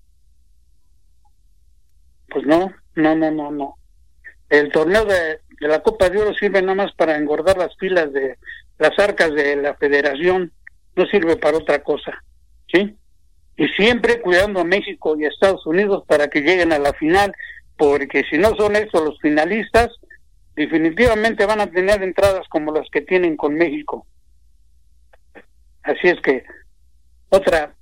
[2.30, 3.78] Pues no, no, no, no, no.
[4.50, 8.12] El torneo de, de la Copa de Oro sirve nada más para engordar las pilas
[8.14, 8.38] de,
[8.82, 10.52] las arcas de la federación,
[10.96, 12.24] no sirve para otra cosa,
[12.74, 12.98] ¿sí?
[13.56, 17.32] Y siempre cuidando a México y a Estados Unidos para que lleguen a la final,
[17.78, 19.90] porque si no son estos los finalistas,
[20.56, 24.08] definitivamente van a tener entradas como las que tienen con México.
[25.84, 26.44] Así es que
[27.30, 27.76] otra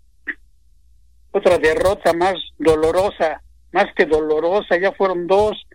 [1.31, 5.65] otra derrota más dolorosa, más que dolorosa, ya fueron dos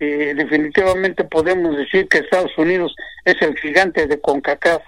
[0.00, 4.82] eh, definitivamente podemos decir que Estados Unidos es el gigante de CONCACAF.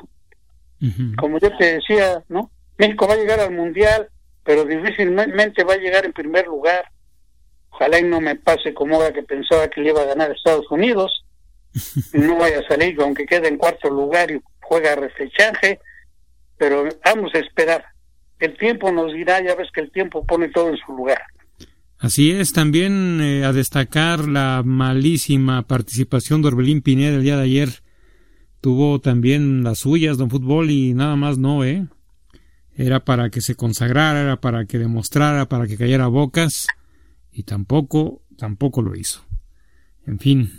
[1.17, 2.51] Como yo te decía, ¿no?
[2.77, 4.09] México va a llegar al Mundial,
[4.43, 6.87] pero difícilmente va a llegar en primer lugar.
[7.71, 10.69] Ojalá y no me pase como ahora que pensaba que le iba a ganar Estados
[10.71, 11.25] Unidos.
[12.15, 15.79] no vaya a salir, aunque quede en cuarto lugar y juega reflechaje.
[16.57, 17.85] Pero vamos a esperar.
[18.41, 21.23] El tiempo nos dirá, ya ves que el tiempo pone todo en su lugar.
[22.03, 27.45] Así es, también eh, a destacar la malísima participación de Orbelín Pineda el día de
[27.45, 27.69] ayer.
[28.61, 31.87] Tuvo también las suyas, don Fútbol, y nada más no, ¿eh?
[32.77, 36.67] Era para que se consagrara, era para que demostrara, para que cayera bocas,
[37.31, 39.25] y tampoco, tampoco lo hizo.
[40.05, 40.51] En fin.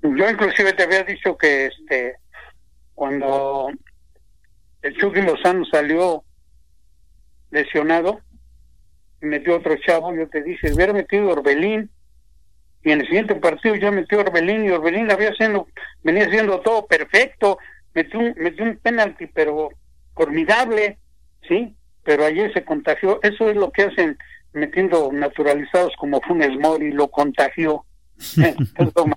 [0.00, 2.14] Yo inclusive te había dicho que este,
[2.94, 3.68] cuando
[4.80, 6.24] el Chucky Lozano salió
[7.50, 8.22] lesionado,
[9.22, 11.90] metió otro chavo, yo te dije, hubiera metido Orbelín,
[12.84, 15.68] y en el siguiente partido ya metió Orbelín, y Orbelín había haciendo,
[16.02, 17.58] venía haciendo todo perfecto,
[17.94, 19.70] metió un, metió un penalti, pero
[20.14, 20.98] formidable,
[21.48, 21.74] ¿sí?
[22.04, 24.18] Pero ayer se contagió, eso es lo que hacen
[24.52, 27.84] metiendo naturalizados como Funes Mori, lo contagió.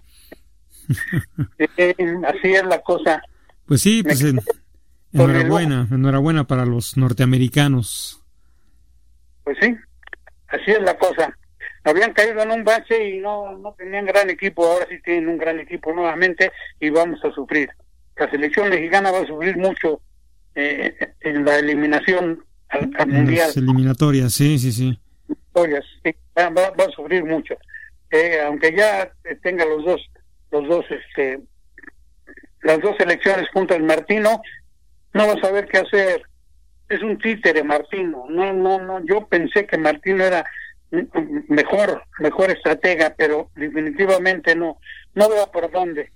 [1.57, 1.95] Eh,
[2.27, 3.19] así es la cosa.
[3.65, 4.23] Pues sí, pues
[5.11, 8.21] enhorabuena, enhorabuena para los norteamericanos.
[9.43, 9.75] Pues sí,
[10.47, 11.35] así es la cosa.
[11.83, 15.37] Habían caído en un bache y no, no tenían gran equipo, ahora sí tienen un
[15.37, 17.69] gran equipo nuevamente y vamos a sufrir.
[18.17, 20.01] La selección mexicana va a sufrir mucho
[20.55, 23.47] eh, en la eliminación al, mundial.
[23.47, 24.99] Las eliminatorias, sí, sí, sí.
[26.03, 27.55] sí va, va, a sufrir mucho.
[28.11, 29.11] Eh, aunque ya
[29.43, 30.01] tenga los dos,
[30.51, 31.39] los dos, este,
[32.63, 34.41] las dos selecciones junto al Martino,
[35.13, 36.23] no va a saber qué hacer
[36.89, 38.25] es un títere Martino.
[38.29, 39.03] No, no, no.
[39.05, 40.45] Yo pensé que Martino era
[41.49, 44.77] mejor, mejor estratega, pero definitivamente no.
[45.13, 46.11] No veo por dónde.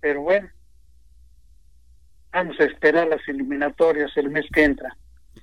[0.00, 0.48] Pero bueno,
[2.32, 4.96] vamos a esperar las eliminatorias el mes que entra.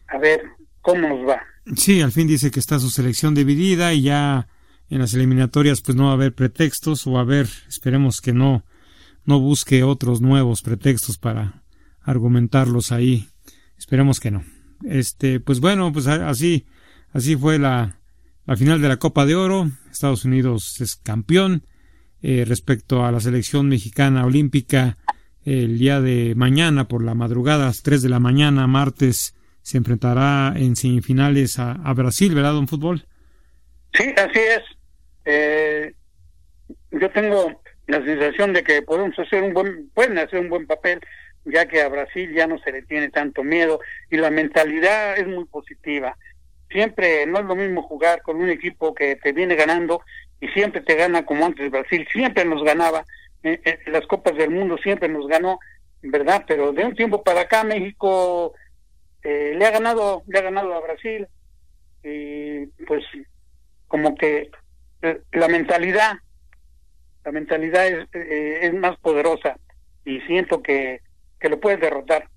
[0.08, 0.44] A ver
[0.82, 1.42] cómo nos va.
[1.76, 4.48] Sí, al fin dice que está su selección dividida y ya
[4.90, 8.64] en las eliminatorias pues no va a haber pretextos o a ver, esperemos que no
[9.24, 11.64] no busque otros nuevos pretextos para
[12.02, 13.28] argumentarlos ahí
[13.86, 14.44] Esperemos que no.
[14.84, 16.66] Este, pues bueno, pues así,
[17.14, 18.00] así fue la,
[18.48, 19.70] la final de la Copa de Oro.
[19.92, 21.68] Estados Unidos es campeón.
[22.24, 24.98] Eh, respecto a la selección mexicana olímpica,
[25.46, 29.78] el día de mañana por la madrugada, a las 3 de la mañana, martes se
[29.78, 33.06] enfrentará en semifinales a, Brasil, ¿verdad, don Fútbol?
[33.94, 34.64] Sí, así es.
[35.26, 35.94] Eh,
[36.90, 41.00] yo tengo la sensación de que podemos hacer un buen, pueden hacer un buen papel,
[41.46, 43.80] ya que a Brasil ya no se le tiene tanto miedo
[44.10, 46.18] y la mentalidad es muy positiva.
[46.70, 50.02] Siempre no es lo mismo jugar con un equipo que te viene ganando
[50.42, 53.06] y siempre te gana como antes Brasil, siempre nos ganaba,
[53.44, 53.60] en
[53.92, 55.60] las Copas del Mundo siempre nos ganó,
[56.02, 56.44] ¿verdad?
[56.48, 58.54] Pero de un tiempo para acá México
[59.24, 61.28] eh, le ha ganado, le ha ganado a Brasil
[62.04, 63.04] y pues
[63.88, 64.50] como que
[65.04, 66.14] eh, la mentalidad
[67.26, 69.58] la mentalidad es, eh, es más poderosa
[70.06, 71.02] y siento que,
[71.40, 72.30] que lo puedes derrotar.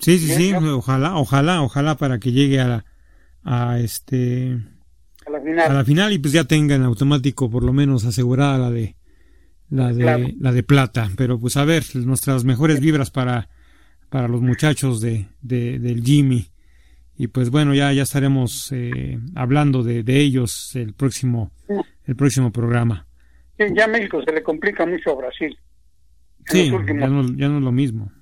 [0.00, 2.84] Sí, sí, sí, ojalá, ojalá, ojalá para que llegue a la,
[3.42, 4.56] a este
[5.26, 5.70] a la final.
[5.70, 8.94] a la final y pues ya tenga en automático por lo menos asegurada la de
[9.70, 10.26] la de Claro.
[10.40, 13.48] la de plata, pero pues a ver, nuestras mejores vibras para
[14.08, 16.46] para los muchachos de, de del Jimmy
[17.16, 21.50] y pues bueno, ya ya estaremos eh, hablando de, de ellos el próximo
[22.06, 23.06] el próximo programa.
[23.58, 25.58] Sí, ya a México se le complica mucho a Brasil.
[26.48, 28.12] Sí, los últimos- ya no, ya no es lo mismo.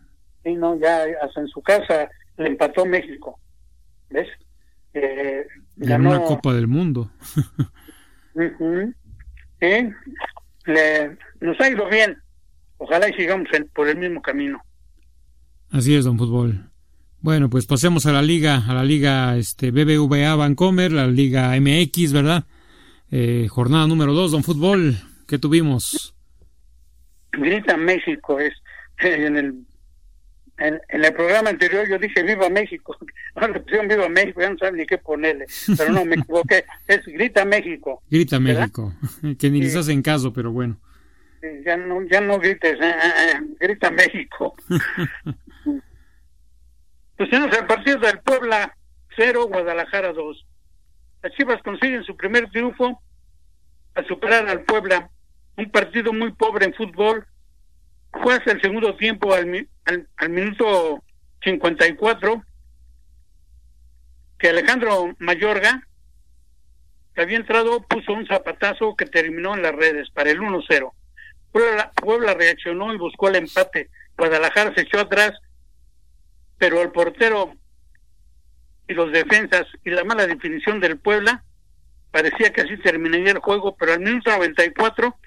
[0.45, 2.09] Sí, no, ya hasta en su casa
[2.39, 3.39] le empató México.
[4.11, 4.29] ¿Ves?
[4.95, 5.45] Eh,
[5.77, 7.11] Ganó una Copa del Mundo.
[8.35, 8.95] Ujú.
[9.61, 9.89] Sí,
[10.67, 12.17] le, nos ha ido bien.
[12.79, 14.61] Ojalá y sigamos en- por el mismo camino.
[15.71, 16.71] Así es, don Fútbol.
[17.21, 22.12] Bueno, pues pasemos a la liga, a la liga este BBVA Vancomer, la liga MX,
[22.12, 22.45] ¿verdad?
[23.11, 26.15] Eh, jornada número 2, don Fútbol, ¿qué tuvimos?
[27.37, 28.55] Grita México es
[28.99, 29.55] en el
[30.59, 32.96] en, en el programa anterior yo dije Viva México.
[33.35, 35.46] Ahora le pusieron Viva México, ya no saben ni qué ponerle.
[35.77, 36.64] Pero no, me equivoqué.
[36.87, 38.03] Es Grita México.
[38.11, 38.61] Grita ¿Verdad?
[38.61, 38.94] México,
[39.38, 40.79] que ni les hacen caso, pero bueno.
[41.64, 44.57] Ya no, ya no grites, eh, eh, eh, grita México.
[47.16, 48.77] pues tenemos el partido del Puebla
[49.16, 50.46] 0, Guadalajara 2.
[51.22, 53.01] Las Chivas consiguen su primer triunfo
[53.94, 55.09] al superar al Puebla.
[55.57, 57.27] Un partido muy pobre en fútbol.
[58.23, 61.03] Fue hasta el segundo tiempo al, al, al minuto
[61.42, 62.42] 54
[64.38, 65.87] que Alejandro Mayorga,
[67.14, 70.92] que había entrado, puso un zapatazo que terminó en las redes para el 1-0.
[71.53, 73.88] Puebla, Puebla reaccionó y buscó el empate.
[74.19, 75.33] Guadalajara se echó atrás,
[76.59, 77.55] pero el portero
[78.88, 81.42] y los defensas y la mala definición del Puebla
[82.11, 85.26] parecía que así terminaría el juego, pero al minuto 94 Bri-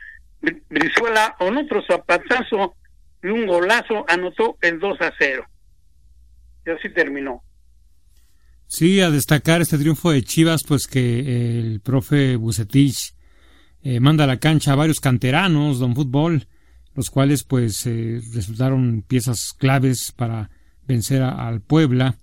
[0.69, 2.75] Brizuela con otro zapatazo
[3.23, 5.43] y un golazo anotó el 2 a 0.
[6.65, 7.43] Y así terminó.
[8.67, 13.13] Sí, a destacar este triunfo de Chivas, pues que eh, el profe Bucetich
[13.82, 16.47] eh, manda a la cancha a varios canteranos, don Fútbol,
[16.95, 20.49] los cuales pues eh, resultaron piezas claves para
[20.86, 22.17] vencer a- al Puebla.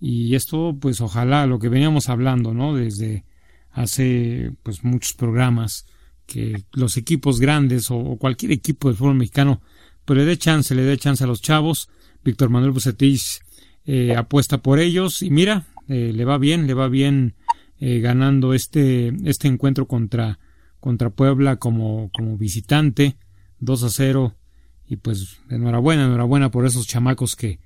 [0.00, 2.74] Y esto, pues ojalá, lo que veníamos hablando, ¿no?
[2.74, 3.24] Desde
[3.70, 5.86] hace pues muchos programas,
[6.26, 9.62] que los equipos grandes o, cualquier equipo del fútbol mexicano,
[10.04, 11.88] pues le dé chance, le dé chance a los chavos.
[12.22, 13.40] Víctor Manuel Bucetich
[13.86, 17.34] eh, apuesta por ellos y mira, eh, le va bien, le va bien
[17.80, 20.38] eh, ganando este, este encuentro contra,
[20.80, 23.16] contra Puebla como, como visitante,
[23.60, 24.34] 2 a 0
[24.86, 27.58] y pues enhorabuena, enhorabuena por esos chamacos que,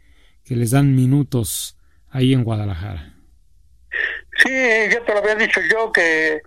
[0.44, 1.76] que les dan minutos
[2.10, 3.14] ahí en Guadalajara.
[4.42, 6.40] Sí, ya te lo había dicho yo que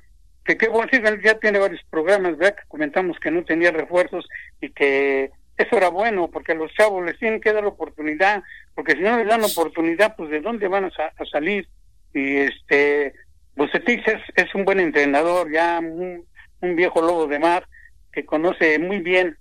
[0.58, 2.56] que bueno, sí, ya tiene varios programas, ¿verdad?
[2.56, 4.28] Que comentamos que no tenía refuerzos
[4.60, 8.42] y que eso era bueno, porque a los chavos les tienen que dar oportunidad,
[8.74, 11.68] porque si no les dan oportunidad, pues de dónde van a, sa- a salir.
[12.14, 13.14] Y este,
[13.56, 16.26] Bucetich es, es un buen entrenador, ya un,
[16.62, 17.68] un viejo lobo de mar,
[18.12, 19.38] que conoce muy bien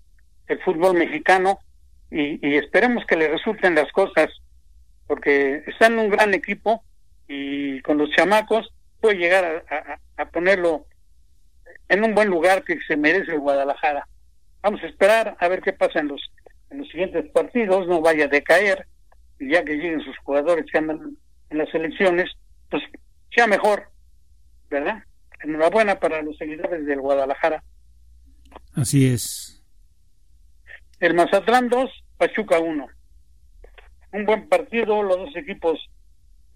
[0.48, 1.58] el fútbol mexicano
[2.10, 4.28] y, y esperemos que le resulten las cosas,
[5.06, 6.84] porque están un gran equipo
[7.28, 9.64] y con los chamacos puede llegar
[10.16, 10.86] a ponerlo
[11.90, 14.06] en un buen lugar que se merece el Guadalajara.
[14.62, 16.22] Vamos a esperar a ver qué pasa en los
[16.70, 18.86] en los siguientes partidos, no vaya a decaer,
[19.40, 21.16] y ya que lleguen sus jugadores que andan
[21.50, 22.30] en las elecciones,
[22.70, 22.80] pues
[23.34, 23.90] sea mejor,
[24.70, 25.02] ¿verdad?
[25.42, 27.64] Enhorabuena para los seguidores del Guadalajara.
[28.74, 29.60] Así es.
[31.00, 32.86] El Mazatlán 2, Pachuca 1.
[34.12, 35.90] Un buen partido, los dos equipos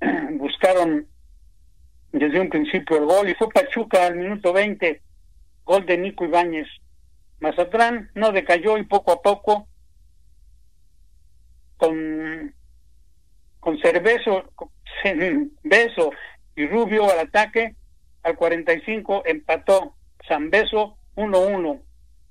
[0.39, 1.09] buscaron
[2.13, 5.03] desde un principio el gol y fue Pachuca al minuto 20,
[5.65, 6.69] gol de Nico Ibáñez.
[7.41, 9.69] Mazatlán no decayó y poco a poco
[11.77, 12.55] con
[13.61, 14.71] con Cervezo, con
[15.63, 16.11] Beso
[16.55, 17.75] y Rubio al ataque,
[18.23, 19.97] al 45 empató
[20.51, 21.81] Beso 1-1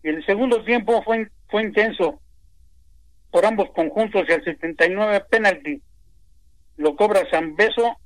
[0.04, 2.20] y el segundo tiempo fue fue intenso
[3.32, 5.82] por ambos conjuntos y al 79 penalti
[6.78, 7.98] lo cobra San Beso,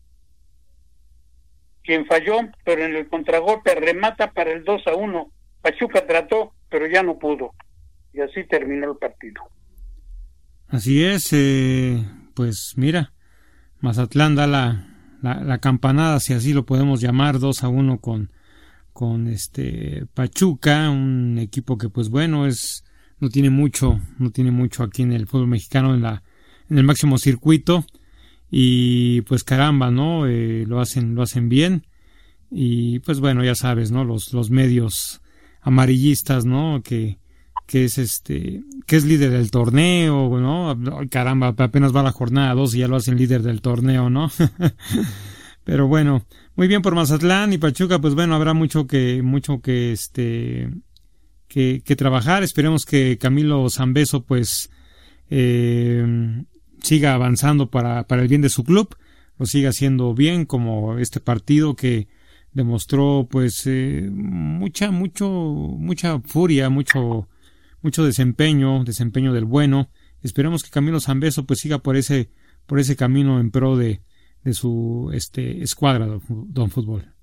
[1.88, 5.32] quien falló, pero en el contragolpe remata para el 2 a 1.
[5.62, 7.54] Pachuca trató, pero ya no pudo.
[8.14, 9.42] Y así terminó el partido.
[10.68, 12.04] Así es, eh,
[12.36, 13.14] pues mira,
[13.80, 14.86] Mazatlán da la,
[15.22, 18.32] la, campanada, si así lo podemos llamar, 2 a 1 con,
[18.92, 22.84] con este Pachuca, un equipo que pues bueno es
[23.20, 26.22] no tiene mucho, no tiene mucho aquí en el fútbol mexicano en la
[26.70, 27.86] en el máximo circuito
[28.50, 30.28] y pues caramba, ¿no?
[30.28, 31.86] Eh, lo hacen lo hacen bien
[32.50, 34.04] y pues bueno, ya sabes, ¿no?
[34.04, 35.22] Los los medios
[35.62, 36.82] amarillistas, ¿no?
[36.84, 37.18] Que
[37.68, 40.76] que es este, que es líder del torneo, ¿no?
[41.10, 44.32] caramba, apenas va la jornada 2 y ya lo hacen líder del torneo, ¿no?
[45.66, 46.26] Pero bueno,
[46.56, 50.72] muy bien por Mazatlán y Pachuca, pues bueno, habrá mucho que, mucho que este,
[51.50, 52.42] que, que trabajar.
[52.42, 54.70] Esperemos que Camilo Zambeso, pues,
[55.30, 56.46] eh,
[56.82, 58.96] siga avanzando para, para el bien de su club,
[59.38, 62.08] lo siga haciendo bien, como este partido que
[62.54, 67.30] demostró, pues, eh, mucha, mucho, mucha furia, mucho,
[67.82, 69.90] mucho desempeño, desempeño del bueno.
[70.24, 72.30] Esperemos que Camilo Zambeso pues siga por ese,
[72.66, 74.02] por ese camino en pro de,
[74.44, 77.14] de su este escuadra, don, Fútbol.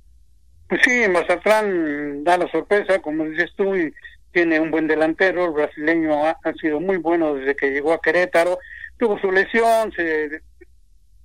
[0.68, 3.92] Pues sí, Mazatlán da la sorpresa, como dices tú, y
[4.30, 8.58] tiene un buen delantero, el brasileño ha, sido muy bueno desde que llegó a Querétaro,
[8.98, 10.42] tuvo su lesión, se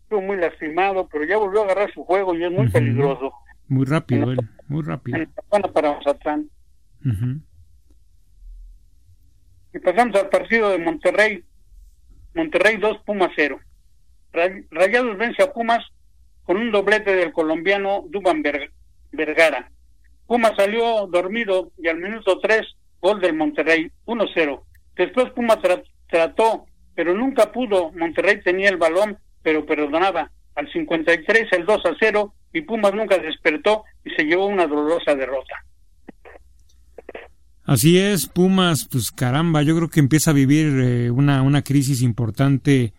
[0.03, 3.33] estuvo muy lastimado, pero ya volvió a agarrar su juego y es muy peligroso.
[3.67, 5.19] Muy rápido, él, muy rápido.
[5.49, 6.49] Bueno para Mazatlán.
[9.73, 11.43] Y pasamos al partido de Monterrey.
[12.33, 13.59] Monterrey 2, Pumas 0.
[14.71, 15.85] Rayados vence a Pumas
[16.43, 18.43] con un doblete del colombiano Duban
[19.11, 19.71] Vergara.
[20.25, 22.61] Pumas salió dormido y al minuto 3,
[23.01, 24.63] gol del Monterrey, 1-0.
[24.95, 25.59] Después Pumas
[26.07, 26.65] trató,
[26.99, 27.93] pero nunca pudo.
[27.93, 30.29] Monterrey tenía el balón, pero perdonaba.
[30.53, 35.63] Al 53, el 2-0, y Pumas nunca despertó y se llevó una dolorosa derrota.
[37.63, 42.01] Así es, Pumas, pues caramba, yo creo que empieza a vivir eh, una, una crisis
[42.01, 42.91] importante,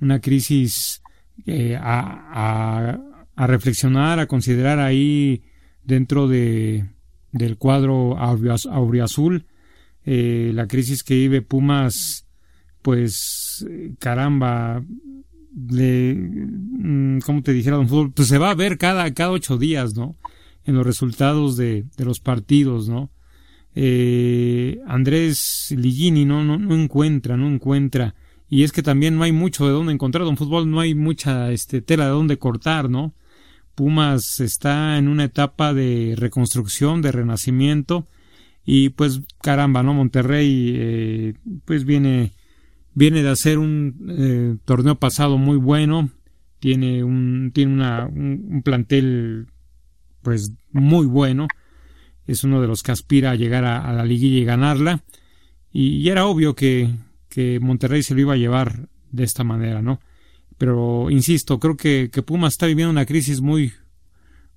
[0.00, 1.02] una crisis
[1.44, 2.96] eh, a,
[3.36, 5.42] a, reflexionar, a considerar ahí
[5.82, 6.86] dentro de,
[7.30, 9.44] del cuadro auriazul,
[10.06, 12.23] eh, la crisis que vive Pumas,
[12.84, 13.66] pues
[13.98, 14.84] caramba,
[15.70, 18.12] le, mm, ¿cómo te dijera, don Fútbol?
[18.12, 20.16] Pues se va a ver cada, cada ocho días, ¿no?
[20.64, 23.10] En los resultados de, de los partidos, ¿no?
[23.74, 28.14] eh, Andrés Ligini no, no, no encuentra, no encuentra.
[28.48, 30.24] Y es que también no hay mucho de dónde encontrar.
[30.24, 33.14] Don Fútbol no hay mucha este, tela de dónde cortar, ¿no?
[33.74, 38.06] Pumas está en una etapa de reconstrucción, de renacimiento.
[38.64, 39.94] Y pues caramba, ¿no?
[39.94, 42.32] Monterrey eh, pues viene,
[42.94, 46.10] viene de hacer un eh, torneo pasado muy bueno.
[46.60, 49.48] Tiene un, tiene una, un plantel
[50.22, 51.46] pues muy bueno
[52.26, 55.04] es uno de los que aspira a llegar a, la liguilla y ganarla.
[55.72, 56.90] Y, era obvio que,
[57.28, 60.00] que, Monterrey se lo iba a llevar de esta manera, ¿no?
[60.56, 63.72] Pero insisto, creo que, que Pumas está viviendo una crisis muy,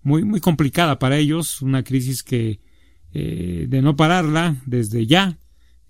[0.03, 2.59] muy, muy complicada para ellos, una crisis que
[3.13, 5.37] eh, de no pararla desde ya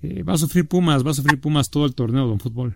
[0.02, 2.76] eh, va a sufrir Pumas, va a sufrir Pumas todo el torneo de fútbol.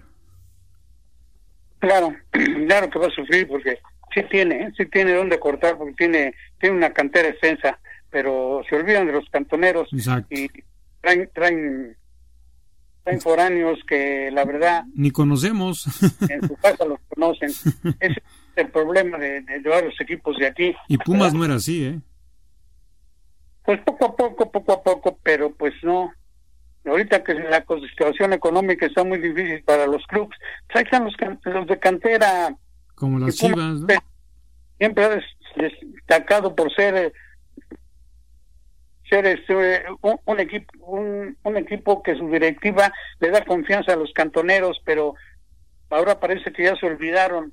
[1.80, 2.14] Claro,
[2.68, 3.80] claro que va a sufrir porque
[4.14, 4.74] sí tiene, ¿eh?
[4.78, 7.80] sí tiene dónde cortar porque tiene, tiene una cantera extensa
[8.12, 10.04] pero se olvidan de los cantoneros y
[11.02, 11.98] traen, traen,
[13.04, 15.88] traen foráneos que la verdad ni conocemos.
[16.30, 17.50] en su casa los conocen.
[18.00, 18.24] Ese es
[18.58, 20.76] el problema de, de, varios equipos de aquí.
[20.90, 22.00] Y Pumas no era así, ¿eh?
[23.64, 26.12] Pues poco a poco, poco a poco, pero pues no.
[26.86, 31.14] Ahorita que la situación económica está muy difícil para los clubes, pues ahí están los,
[31.44, 32.56] los de cantera.
[32.96, 33.88] Como las chivas, ¿no?
[34.78, 35.20] Siempre ha
[35.56, 37.14] destacado por ser
[39.12, 39.84] ser este,
[40.26, 45.16] un, equipo un, equipo que su directiva le da confianza a los cantoneros pero
[45.90, 47.52] ahora parece que ya se olvidaron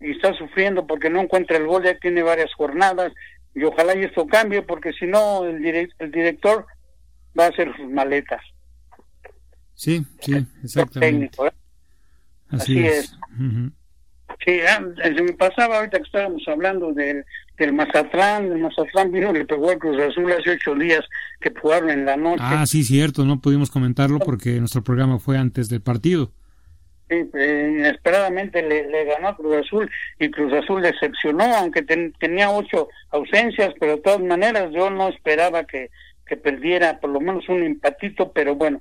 [0.00, 3.12] y está sufriendo porque no encuentra el gol ya tiene varias jornadas
[3.54, 6.66] y ojalá y esto cambie porque si no el, el director
[7.38, 8.42] va a hacer sus maletas
[9.74, 11.50] sí sí exactamente ¿eh?
[12.50, 13.16] así, es,
[14.44, 17.24] Sí, ah, se me pasaba ahorita que estábamos hablando del,
[17.58, 21.04] del Mazatlán, el Mazatlán vino y le pegó al Cruz Azul hace ocho días
[21.40, 22.42] que jugaron en la noche.
[22.42, 26.32] Ah, sí, cierto, no pudimos comentarlo porque nuestro programa fue antes del partido.
[27.10, 32.50] Sí, eh, inesperadamente le, le, ganó a Cruz Azul y Cruz Azul decepcionó, aunque tenía
[32.50, 35.90] ocho ausencias, pero de todas maneras yo no esperaba que,
[36.30, 38.80] que perdiera por lo menos un empatito, pero bueno,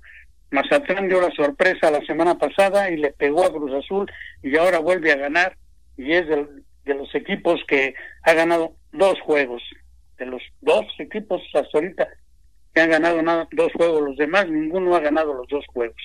[0.51, 4.05] Mazatlán dio la sorpresa la semana pasada y le pegó a Cruz Azul
[4.43, 5.57] y ahora vuelve a ganar
[5.97, 9.63] y es de, los equipos que ha ganado dos juegos.
[10.19, 12.07] De los dos equipos hasta ahorita
[12.71, 16.01] que han ganado nada, dos juegos, los demás ninguno ha ganado los dos juegos.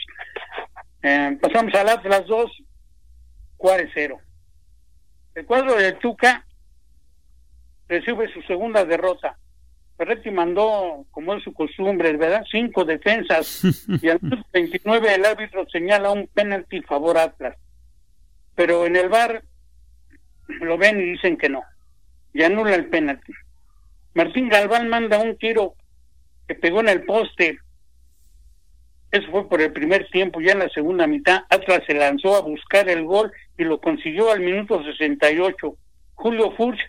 [1.03, 2.51] Eh, pasamos al Atlas 2,
[3.59, 4.19] Juárez 0.
[5.35, 6.47] El cuadro de Tuca
[7.87, 9.37] recibe su segunda derrota.
[9.97, 12.45] Ferretti mandó, como es su costumbre, ¿verdad?
[12.51, 13.63] Cinco defensas
[14.03, 14.19] y al
[14.53, 17.57] 29 el árbitro señala un penalti favor Atlas.
[18.57, 19.45] Pero en el bar
[20.49, 21.63] lo ven y dicen que no.
[22.33, 23.33] Y anula el penalti.
[24.15, 25.75] Martín Galván manda un tiro
[26.47, 27.59] que pegó en el poste.
[29.11, 31.43] Eso fue por el primer tiempo, ya en la segunda mitad.
[31.51, 35.77] Atlas se lanzó a buscar el gol y lo consiguió al minuto 68.
[36.15, 36.81] Julio Furch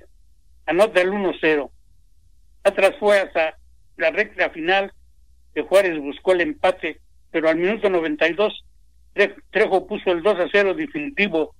[0.65, 1.69] anota el 1-0.
[2.65, 3.57] Atlas fue hasta
[3.97, 4.91] la recta final
[5.53, 6.99] de Juárez buscó el empate,
[7.31, 8.65] pero al minuto 92
[9.49, 11.55] Trejo puso el 2 0 definitivo.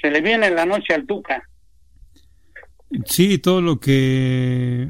[0.00, 1.42] Se le viene la noche al Tuca.
[3.04, 4.88] Sí, todo lo que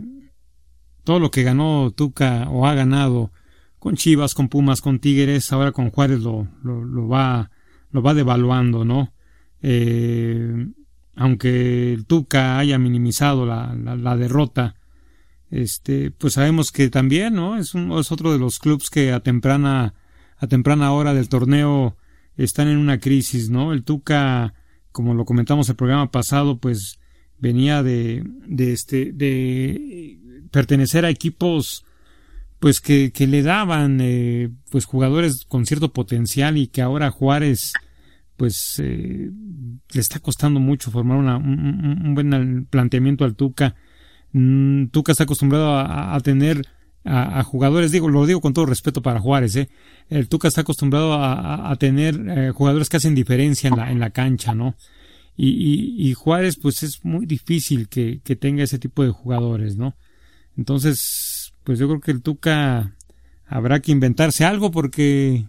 [1.05, 3.30] todo lo que ganó Tuca o ha ganado
[3.78, 7.51] con Chivas, con Pumas, con Tigres, ahora con Juárez lo, lo, va
[7.91, 9.12] lo va devaluando, ¿no?
[9.61, 10.66] Eh,
[11.16, 14.74] aunque el Tuca haya minimizado la, la, derrota,
[15.55, 17.57] este, pues sabemos que también, ¿no?
[17.57, 19.94] Es, un, es otro de los clubes que a temprana,
[20.36, 21.96] a temprana hora del torneo
[22.36, 23.72] están en una crisis, ¿no?
[23.72, 24.52] El Tuca,
[24.90, 26.98] como lo comentamos el programa pasado, pues
[27.38, 28.24] venía de,
[28.59, 30.18] este, de
[30.50, 31.84] pertenecer a equipos
[32.59, 37.74] pues que, le daban eh, pues jugadores con cierto potencial y que ahora Juárez
[38.36, 39.30] pues eh,
[39.92, 43.76] le está costando mucho formar una, un, buen planteamiento al Tuca.
[44.35, 46.66] Mm, Tuca está acostumbrado a, tener
[47.05, 49.68] a, jugadores, digo, lo digo con todo respeto para Juárez, ¿eh?
[50.11, 54.11] el Tuca está acostumbrado a, tener eh, jugadores que hacen diferencia en la, en la
[54.11, 54.74] cancha, ¿no?
[55.37, 59.95] Y, y, Juárez, pues es muy difícil que, que tenga ese tipo de jugadores, ¿no?
[60.57, 62.93] Entonces, pues yo creo que el Tuca
[63.47, 65.45] habrá que inventarse algo porque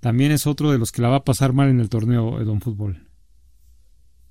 [0.00, 2.44] también es otro de los que la va a pasar mal en el torneo de
[2.44, 3.04] Don Fútbol.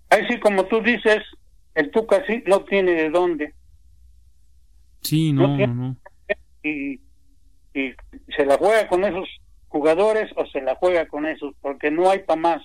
[0.10, 1.24] Ahí sí, como tú dices,
[1.76, 3.54] el Tuca sí no tiene de dónde.
[5.02, 5.68] Sí, no, no.
[5.68, 5.98] no.
[6.64, 7.00] Y,
[7.74, 7.94] y
[8.36, 9.28] se la juega con esos
[9.68, 12.62] jugadores o se la juega con esos, porque no hay para más.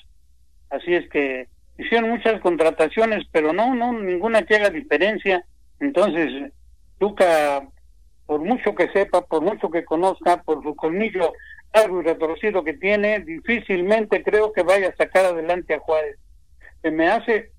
[0.70, 5.44] Así es que hicieron muchas contrataciones, pero no, no, ninguna que haga diferencia.
[5.80, 6.52] Entonces,
[6.98, 7.68] Tuca,
[8.26, 11.32] por mucho que sepa, por mucho que conozca, por su colmillo
[11.72, 16.18] algo y retorcido que tiene, difícilmente creo que vaya a sacar adelante a Juárez.
[16.82, 17.50] Se me hace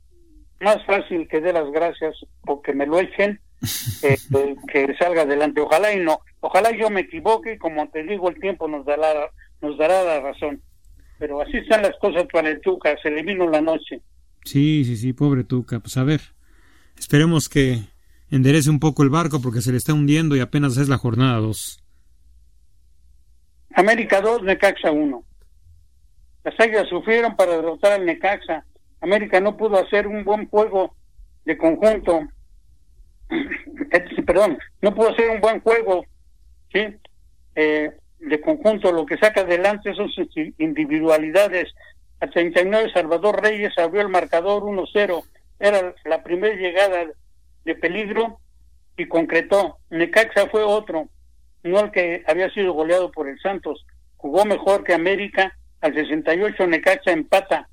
[0.60, 2.16] más fácil que dé las gracias
[2.48, 3.40] o que me lo echen
[4.02, 4.18] eh,
[4.72, 5.62] que salga adelante.
[5.62, 6.20] Ojalá y no.
[6.42, 9.30] Ojalá yo me equivoque y como te digo, el tiempo nos dará,
[9.62, 10.62] nos dará la razón.
[11.20, 14.02] Pero así están las cosas para el Tuca, se le vino la noche.
[14.44, 15.80] Sí, sí, sí, pobre Tuca.
[15.80, 16.22] Pues a ver,
[16.98, 17.80] esperemos que,
[18.34, 21.38] enderece un poco el barco porque se le está hundiendo y apenas es la jornada
[21.38, 21.84] 2.
[23.76, 25.24] América 2, Necaxa 1.
[26.44, 28.66] Las Águilas sufrieron para derrotar al Necaxa.
[29.02, 30.96] América no pudo hacer un buen juego
[31.46, 32.22] de conjunto.
[34.26, 36.06] Perdón, no pudo hacer un buen juego
[36.72, 36.88] ¿sí?
[37.56, 38.92] Eh, de conjunto.
[38.92, 40.28] Lo que saca adelante son sus
[40.58, 41.74] individualidades.
[42.20, 45.24] A 39 Salvador Reyes abrió el marcador 1-0.
[45.60, 47.06] Era la primera llegada
[47.66, 48.40] de peligro
[48.98, 49.78] y concretó.
[49.90, 51.10] Necaxa fue otro,
[51.64, 53.86] no el que había sido goleado por el Santos.
[54.18, 55.58] Jugó mejor que América.
[55.82, 57.68] Al 68 Necaxa empata.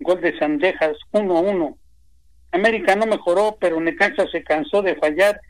[0.00, 1.76] Gol de Sandejas 1-1.
[2.54, 5.40] América no mejoró, pero Necaxa se cansó de fallar.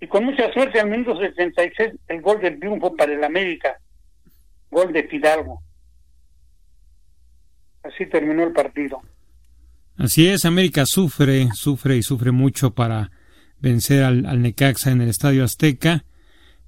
[0.00, 3.78] Y con mucha suerte al minuto 76 el gol del triunfo para el América.
[4.70, 5.62] Gol de Fidalgo.
[7.82, 9.00] Así terminó el partido.
[9.96, 13.10] Así es, América sufre, sufre y sufre mucho para
[13.60, 16.04] vencer al, Necaxa en el Estadio Azteca.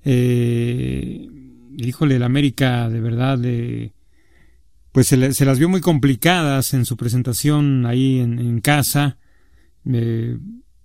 [0.04, 1.28] Eh,
[1.76, 3.38] híjole, el América de verdad,
[4.92, 9.18] pues se, las vio muy complicadas en su presentación ahí en, casa.
[9.90, 10.36] Eh,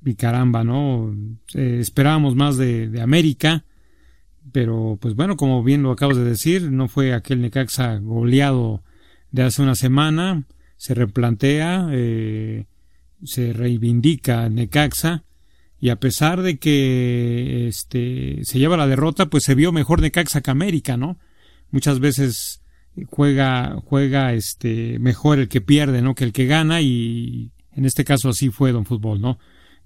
[0.06, 1.16] y caramba, ¿no?
[1.56, 3.66] Eh, esperábamos más de, de, América,
[4.52, 8.84] pero pues bueno, como bien lo acabas de decir, no fue aquel Necaxa goleado
[9.32, 10.46] de hace una semana
[10.78, 12.66] se replantea, eh,
[13.24, 15.24] se reivindica Necaxa
[15.80, 20.42] y a pesar de que este, se lleva la derrota, pues se vio mejor Necaxa
[20.42, 21.18] que América, ¿no?
[21.72, 22.62] Muchas veces
[23.10, 26.16] juega, juega este, mejor el que pierde, ¿no?
[26.16, 29.38] Que el que gana y en este caso así fue Don Fútbol, ¿no?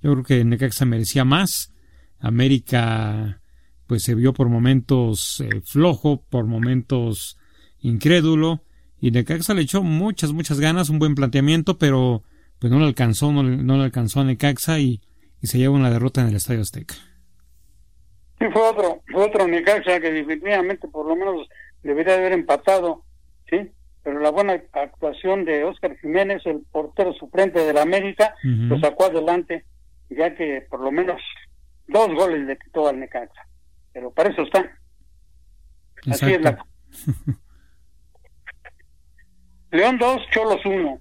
[0.01, 1.73] Yo creo que Necaxa merecía más.
[2.19, 3.41] América
[3.87, 7.37] pues se vio por momentos eh, flojo, por momentos
[7.79, 8.63] incrédulo
[9.01, 12.23] y Necaxa le echó muchas, muchas ganas, un buen planteamiento, pero
[12.59, 15.01] pues no le alcanzó, no, no le alcanzó a Necaxa y,
[15.41, 16.95] y se lleva una derrota en el Estadio Azteca.
[18.37, 21.47] Sí, fue otro, fue otro Necaxa que definitivamente por lo menos
[21.83, 23.03] debería haber empatado,
[23.49, 23.71] sí,
[24.03, 29.05] pero la buena actuación de Oscar Jiménez, el portero suplente de la América, lo sacó
[29.05, 29.65] adelante,
[30.09, 31.21] ya que por lo menos
[31.87, 33.47] dos goles le quitó al Necaxa.
[33.93, 34.71] Pero para eso está.
[36.09, 36.65] Así es la.
[39.71, 40.99] León 2, Cholos 1.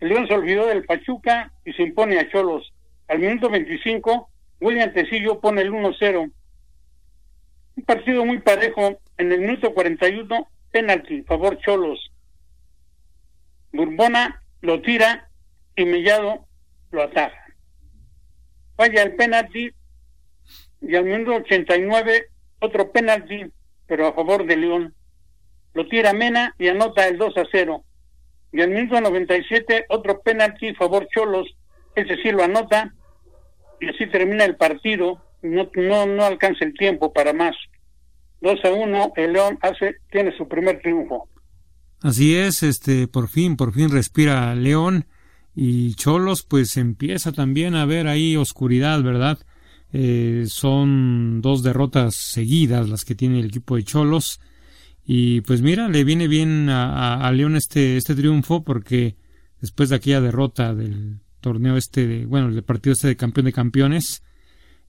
[0.00, 2.72] El León se olvidó del Pachuca y se impone a Cholos.
[3.08, 4.30] Al minuto 25,
[4.60, 6.32] William Tecillo pone el 1-0.
[7.86, 9.00] Partido muy parejo.
[9.16, 12.10] En el minuto 41, penalti, favor Cholos.
[13.72, 15.30] Burbona lo tira
[15.76, 16.46] y Mellado
[16.90, 17.46] lo ataja.
[18.76, 19.70] Falla el penalti
[20.82, 22.26] y al minuto 89
[22.60, 23.46] otro penalti,
[23.86, 24.94] pero a favor de León.
[25.72, 27.84] Lo tira Mena y anota el 2 a 0.
[28.52, 31.56] Y al minuto 97 otro penalti, favor Cholos,
[31.94, 32.92] ese sí lo anota
[33.80, 35.22] y así termina el partido.
[35.42, 37.54] No, no, no alcanza el tiempo para más.
[38.40, 41.28] 2 a 1, el León hace, tiene su primer triunfo.
[42.02, 45.06] Así es, este, por fin, por fin respira León
[45.54, 49.38] y Cholos, pues empieza también a ver ahí oscuridad, ¿verdad?
[49.92, 54.40] Eh, son dos derrotas seguidas las que tiene el equipo de Cholos
[55.06, 59.16] y pues mira, le viene bien a, León este, este triunfo porque
[59.60, 63.52] después de aquella derrota del torneo este, de, bueno, el partido este de campeón de
[63.52, 64.22] campeones,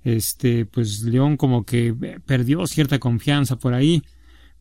[0.08, 1.94] este, pues León como que
[2.26, 4.04] perdió cierta confianza por ahí,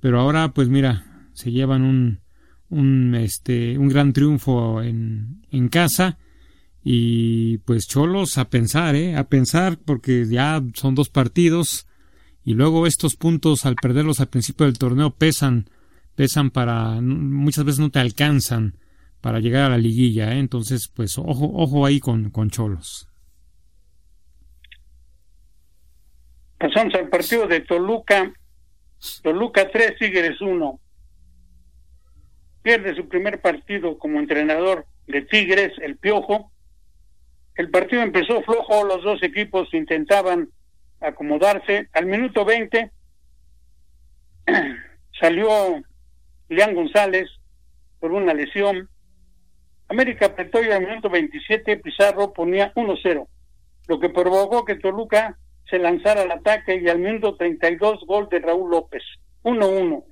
[0.01, 2.21] pero ahora pues mira, se llevan un,
[2.69, 6.19] un, este, un gran triunfo en, en casa
[6.83, 9.17] y pues Cholos a pensar, ¿eh?
[9.17, 11.87] A pensar porque ya son dos partidos
[12.45, 15.71] y luego estos puntos al perderlos al principio del torneo pesan,
[16.17, 18.75] pesan para, muchas veces no te alcanzan
[19.21, 20.41] para llegar a la liguilla, ¿eh?
[20.41, 23.09] entonces pues ojo, ojo ahí con, con Cholos.
[26.59, 28.33] Pasamos al partido de Toluca.
[29.23, 30.81] Toluca 3, Tigres 1.
[32.63, 36.51] Pierde su primer partido como entrenador de Tigres, el Piojo.
[37.55, 40.49] El partido empezó flojo, los dos equipos intentaban
[41.01, 41.89] acomodarse.
[41.93, 42.91] Al minuto 20
[45.21, 45.83] salió
[46.49, 47.29] Leán González
[48.01, 48.89] por una lesión.
[49.89, 53.29] América apretó y al minuto 27 Pizarro ponía 1-0,
[53.89, 55.39] lo que provocó que Toluca
[55.69, 59.03] se lanzara al ataque y al minuto 32 gol de Raúl López,
[59.43, 60.05] 1-1.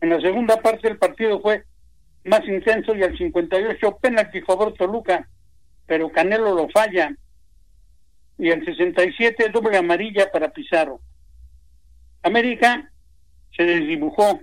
[0.00, 1.64] En la segunda parte del partido fue
[2.24, 5.28] más intenso y al 58 penalti favor Toluca,
[5.86, 7.14] pero Canelo lo falla.
[8.38, 11.00] Y al 67 doble amarilla para Pizarro.
[12.22, 12.90] América
[13.56, 14.40] se desdibujó,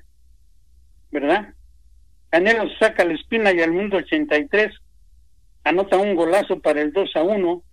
[1.12, 1.54] ¿verdad?
[2.30, 4.74] Canelo saca la espina y al minuto 83
[5.64, 7.64] anota un golazo para el 2 a 1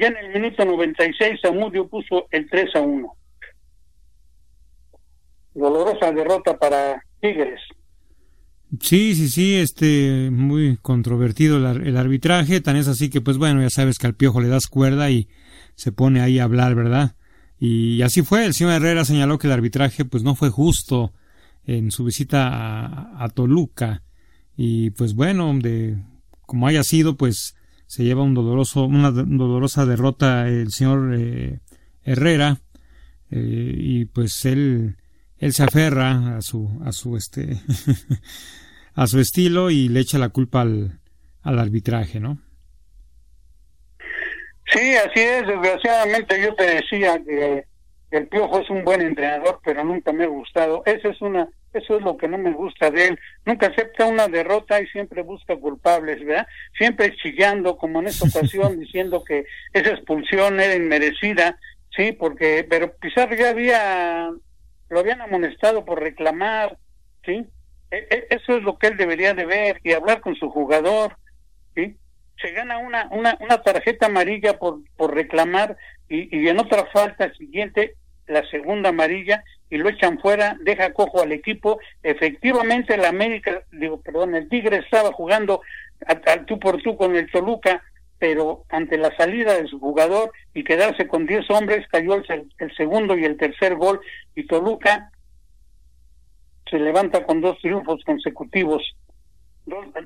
[0.00, 3.12] ya en el minuto 96 Zamudio puso el 3 a 1.
[5.54, 7.60] Dolorosa derrota para Tigres.
[8.80, 13.70] Sí, sí, sí, este, muy controvertido el, arbitraje, tan es así que pues bueno, ya
[13.70, 15.28] sabes que al piojo le das cuerda y
[15.74, 17.16] se pone ahí a hablar, ¿verdad?
[17.58, 21.12] Y así fue, el señor Herrera señaló que el arbitraje pues no fue justo
[21.64, 24.02] en su visita a, a Toluca
[24.54, 25.96] y pues bueno, de
[26.48, 27.54] como haya sido, pues
[27.88, 31.58] se lleva un doloroso, una dolorosa derrota el señor eh,
[32.04, 32.58] Herrera
[33.30, 34.96] eh, y pues él
[35.38, 37.56] él se aferra a su a su este
[38.94, 41.00] a su estilo y le echa la culpa al,
[41.42, 42.38] al arbitraje, ¿no?
[44.66, 45.46] Sí, así es.
[45.46, 47.64] Desgraciadamente yo te decía que
[48.10, 50.82] el Piojo es un buen entrenador, pero nunca me ha gustado.
[50.84, 53.20] Esa es una eso es lo que no me gusta de él.
[53.44, 56.46] Nunca acepta una derrota y siempre busca culpables, ¿verdad?
[56.76, 61.58] Siempre chillando, como en esta ocasión, diciendo que esa expulsión era inmerecida,
[61.94, 64.30] sí, porque, pero Pizarro ya había,
[64.88, 66.78] lo habían amonestado por reclamar,
[67.24, 67.46] sí.
[67.90, 71.16] E, e, eso es lo que él debería de ver y hablar con su jugador,
[71.74, 71.96] sí.
[72.40, 75.76] Se gana una, una, una tarjeta amarilla por, por reclamar
[76.08, 77.96] y, y en otra falta siguiente
[78.28, 81.78] la segunda amarilla y lo echan fuera, deja cojo al equipo.
[82.02, 85.60] Efectivamente, el América, digo, perdón, el Tigre estaba jugando
[86.06, 87.82] al tú por tú con el Toluca,
[88.18, 92.76] pero ante la salida de su jugador y quedarse con 10 hombres, cayó el, el,
[92.76, 94.00] segundo y el tercer gol
[94.34, 95.10] y Toluca
[96.70, 98.82] se levanta con dos triunfos consecutivos.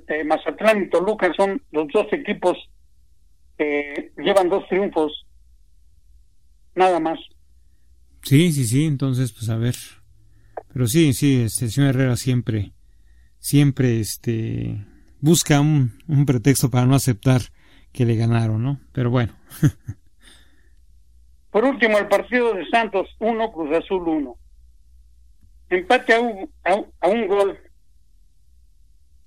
[0.08, 2.56] Eh, Mazatlán y Toluca son los dos equipos
[3.56, 5.26] que llevan dos triunfos,
[6.74, 7.18] nada más.
[8.23, 9.75] Sí, sí, sí, entonces, pues a ver.
[10.73, 12.73] Pero sí, sí, este señor Herrera siempre,
[13.39, 14.87] siempre, este,
[15.20, 17.43] busca un, un pretexto para no aceptar
[17.93, 18.81] que le ganaron, ¿no?
[18.93, 19.35] Pero bueno.
[21.51, 24.37] Por último, el partido de Santos 1, Cruz Azul 1.
[25.68, 27.59] Empate a un, a un, gol.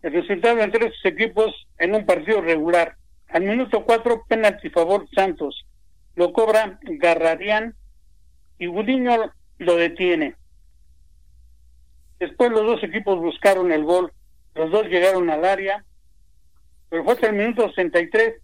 [0.01, 2.95] El resultado entre estos equipos en un partido regular.
[3.29, 5.67] Al minuto 4, penalti favor Santos.
[6.15, 7.75] Lo cobra Garradián
[8.57, 10.35] y Gudiño lo detiene.
[12.19, 14.11] Después los dos equipos buscaron el gol.
[14.53, 15.83] Los dos llegaron al área.
[16.89, 18.35] Pero fue hasta el minuto 63.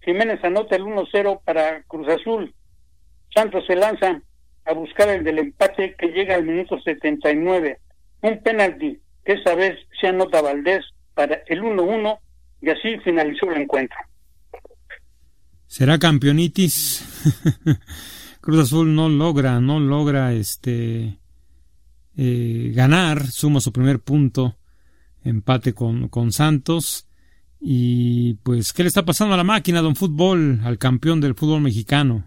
[0.00, 2.54] Jiménez anota el 1-0 para Cruz Azul.
[3.34, 4.22] Santos se lanza
[4.64, 7.78] a buscar el del empate que llega al minuto 79.
[8.22, 12.18] Un penalti que esa vez se anota Valdés para el 1-1
[12.62, 13.98] y así finalizó el encuentro.
[15.66, 17.04] ¿Será campeonitis?
[18.48, 21.18] Cruz Azul no logra, no logra este
[22.16, 24.56] eh, ganar, suma su primer punto,
[25.22, 27.06] empate con, con Santos.
[27.60, 31.60] Y pues, ¿qué le está pasando a la máquina, don Fútbol, al campeón del fútbol
[31.60, 32.24] mexicano?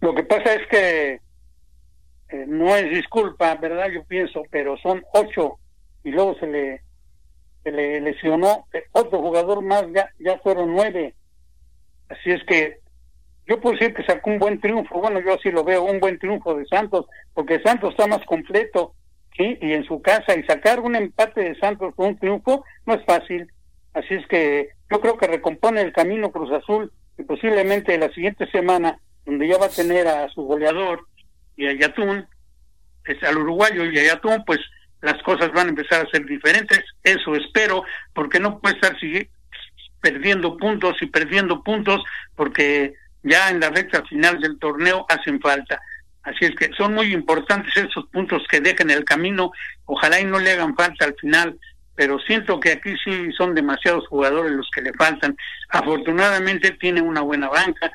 [0.00, 1.20] Lo que pasa es que
[2.30, 3.88] eh, no es disculpa, ¿verdad?
[3.94, 5.58] Yo pienso, pero son ocho
[6.04, 6.82] y luego se le,
[7.64, 11.14] se le lesionó otro jugador más, ya, ya fueron nueve.
[12.08, 12.87] Así es que
[13.48, 16.18] yo puedo decir que sacó un buen triunfo, bueno, yo así lo veo, un buen
[16.18, 18.94] triunfo de Santos, porque Santos está más completo,
[19.36, 19.56] ¿sí?
[19.62, 23.04] Y en su casa, y sacar un empate de Santos con un triunfo no es
[23.06, 23.50] fácil.
[23.94, 28.46] Así es que yo creo que recompone el camino Cruz Azul y posiblemente la siguiente
[28.50, 31.06] semana donde ya va a tener a su goleador
[31.56, 32.26] y a Yatún,
[33.22, 34.60] al uruguayo y a Yatún, pues
[35.00, 38.96] las cosas van a empezar a ser diferentes, eso espero, porque no puede estar
[40.00, 42.02] perdiendo puntos y perdiendo puntos,
[42.36, 45.80] porque ya en la recta final del torneo hacen falta.
[46.22, 49.50] Así es que son muy importantes esos puntos que dejen el camino,
[49.86, 51.58] ojalá y no le hagan falta al final,
[51.94, 55.36] pero siento que aquí sí son demasiados jugadores los que le faltan.
[55.70, 57.90] Afortunadamente tiene una buena banca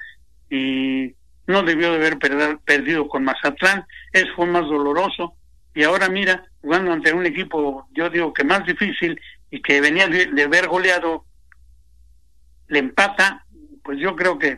[0.50, 1.14] y
[1.48, 2.18] no debió de haber
[2.66, 5.36] perdido con Mazatlán, eso fue más doloroso,
[5.76, 9.20] y ahora mira, jugando ante un equipo, yo digo que más difícil,
[9.50, 11.26] y que venía de, haber goleado,
[12.68, 13.46] le empata,
[13.84, 14.58] pues yo creo que,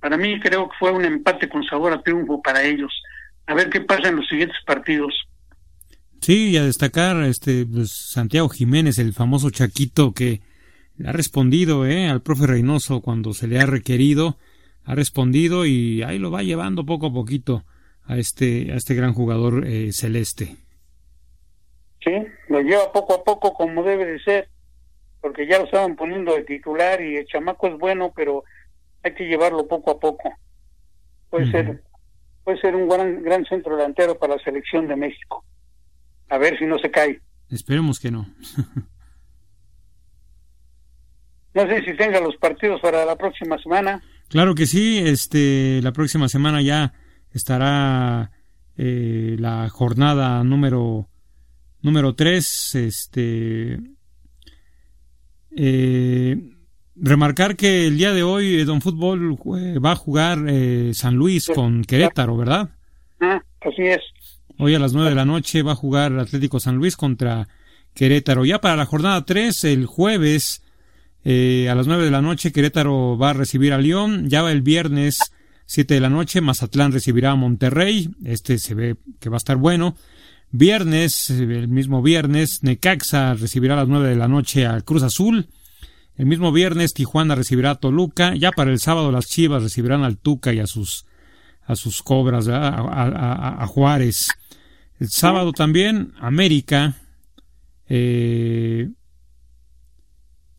[0.00, 2.92] para mí creo que fue un empate con sabor a triunfo para ellos.
[3.46, 5.14] A ver qué pasa en los siguientes partidos.
[6.20, 10.40] Sí, y a destacar este pues, Santiago Jiménez, el famoso Chaquito que
[11.04, 14.36] ha respondido eh, al profe Reynoso cuando se le ha requerido
[14.88, 17.62] ha respondido y ahí lo va llevando poco a poquito
[18.06, 20.56] a este, a este gran jugador eh, celeste.
[22.02, 22.12] Sí,
[22.48, 24.48] lo lleva poco a poco como debe de ser,
[25.20, 28.44] porque ya lo estaban poniendo de titular y el chamaco es bueno, pero
[29.02, 30.32] hay que llevarlo poco a poco.
[31.30, 31.82] Puede ser
[32.44, 35.44] puede ser un gran gran centro delantero para la selección de México.
[36.28, 37.20] A ver si no se cae.
[37.50, 38.26] Esperemos que no.
[41.54, 44.02] no sé si tenga los partidos para la próxima semana.
[44.28, 46.92] Claro que sí, este, la próxima semana ya
[47.32, 48.30] estará
[48.76, 51.08] eh, la jornada número
[51.80, 53.78] número 3, este
[55.56, 56.36] eh,
[57.00, 59.36] remarcar que el día de hoy eh, Don Fútbol
[59.84, 60.38] va a jugar
[60.94, 62.70] San Luis con Querétaro, ¿verdad?
[63.20, 64.00] Ah, así es.
[64.60, 67.46] Hoy a las 9 de la noche va a jugar Atlético San Luis contra
[67.94, 68.44] Querétaro.
[68.44, 70.64] Ya para la jornada 3, el jueves,
[71.24, 74.28] eh, a las 9 de la noche Querétaro va a recibir a León.
[74.28, 75.32] Ya va el viernes
[75.66, 78.10] 7 de la noche Mazatlán recibirá a Monterrey.
[78.24, 79.96] Este se ve que va a estar bueno.
[80.50, 85.46] Viernes, el mismo viernes, Necaxa recibirá a las 9 de la noche al Cruz Azul.
[86.18, 88.34] El mismo viernes Tijuana recibirá a Toluca.
[88.34, 91.06] Ya para el sábado las Chivas recibirán al Tuca y a sus
[91.64, 94.28] a sus cobras, a, Juárez.
[94.98, 96.96] El sábado también América
[97.88, 98.88] eh,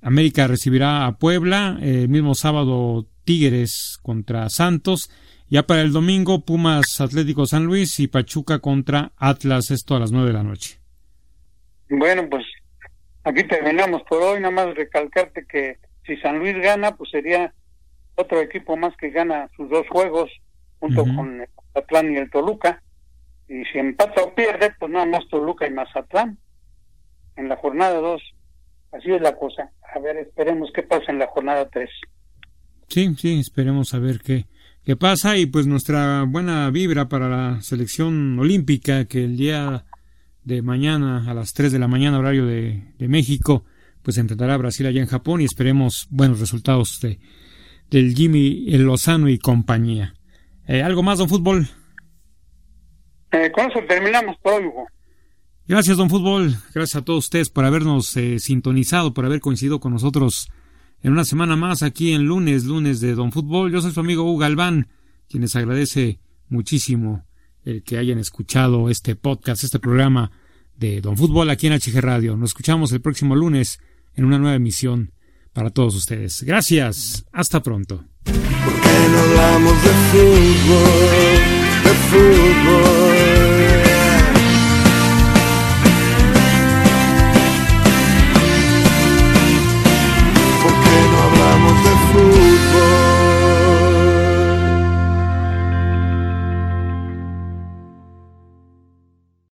[0.02, 5.12] América recibirá a Puebla, el mismo sábado Tigres contra Santos,
[5.50, 10.12] ya para el domingo Pumas Atlético San Luis y Pachuca contra Atlas, esto a las
[10.12, 10.80] nueve de la noche.
[11.90, 12.46] Bueno, pues
[13.30, 17.54] aquí terminamos por hoy, nada más recalcarte que si San Luis gana, pues sería
[18.16, 20.30] otro equipo más que gana sus dos juegos
[20.80, 22.82] junto con el Mazatlán y el Toluca.
[23.48, 26.38] Y si empata o pierde, pues nada más Toluca y Mazatlán
[27.36, 28.22] en la jornada dos.
[28.92, 29.72] Así es la cosa.
[29.96, 31.90] A ver, esperemos qué pasa en la jornada 3.
[32.88, 34.46] Sí, sí, esperemos a ver qué,
[34.84, 39.86] qué pasa y pues nuestra buena vibra para la selección olímpica que el día
[40.50, 43.66] de mañana a las 3 de la mañana horario de, México
[44.02, 47.20] pues enfrentará a Brasil allá en Japón y esperemos buenos resultados de,
[47.92, 50.16] del Jimmy el Lozano y compañía.
[50.68, 51.68] Eh, ¿Algo más, don Fútbol?
[53.32, 54.88] Eh, con eso terminamos por hoy, Hugo.
[55.68, 56.56] Gracias, don Fútbol.
[56.74, 60.50] Gracias a todos ustedes por habernos eh, sintonizado, por haber coincidido con nosotros
[61.04, 63.72] en una semana más aquí en lunes, lunes de Don Fútbol.
[63.72, 64.88] Yo soy su amigo Hugo Galván,
[65.30, 67.28] quien les agradece muchísimo
[67.66, 70.32] el que hayan escuchado este podcast, este programa
[70.80, 72.38] de Don Fútbol aquí en HG Radio.
[72.38, 73.80] Nos escuchamos el próximo lunes
[74.16, 75.12] en una nueva emisión
[75.54, 76.44] para todos ustedes.
[76.44, 78.06] Gracias, hasta pronto.
[78.24, 81.60] ¿Por qué no hablamos de fútbol?
[90.64, 91.99] ¿Por qué no hablamos de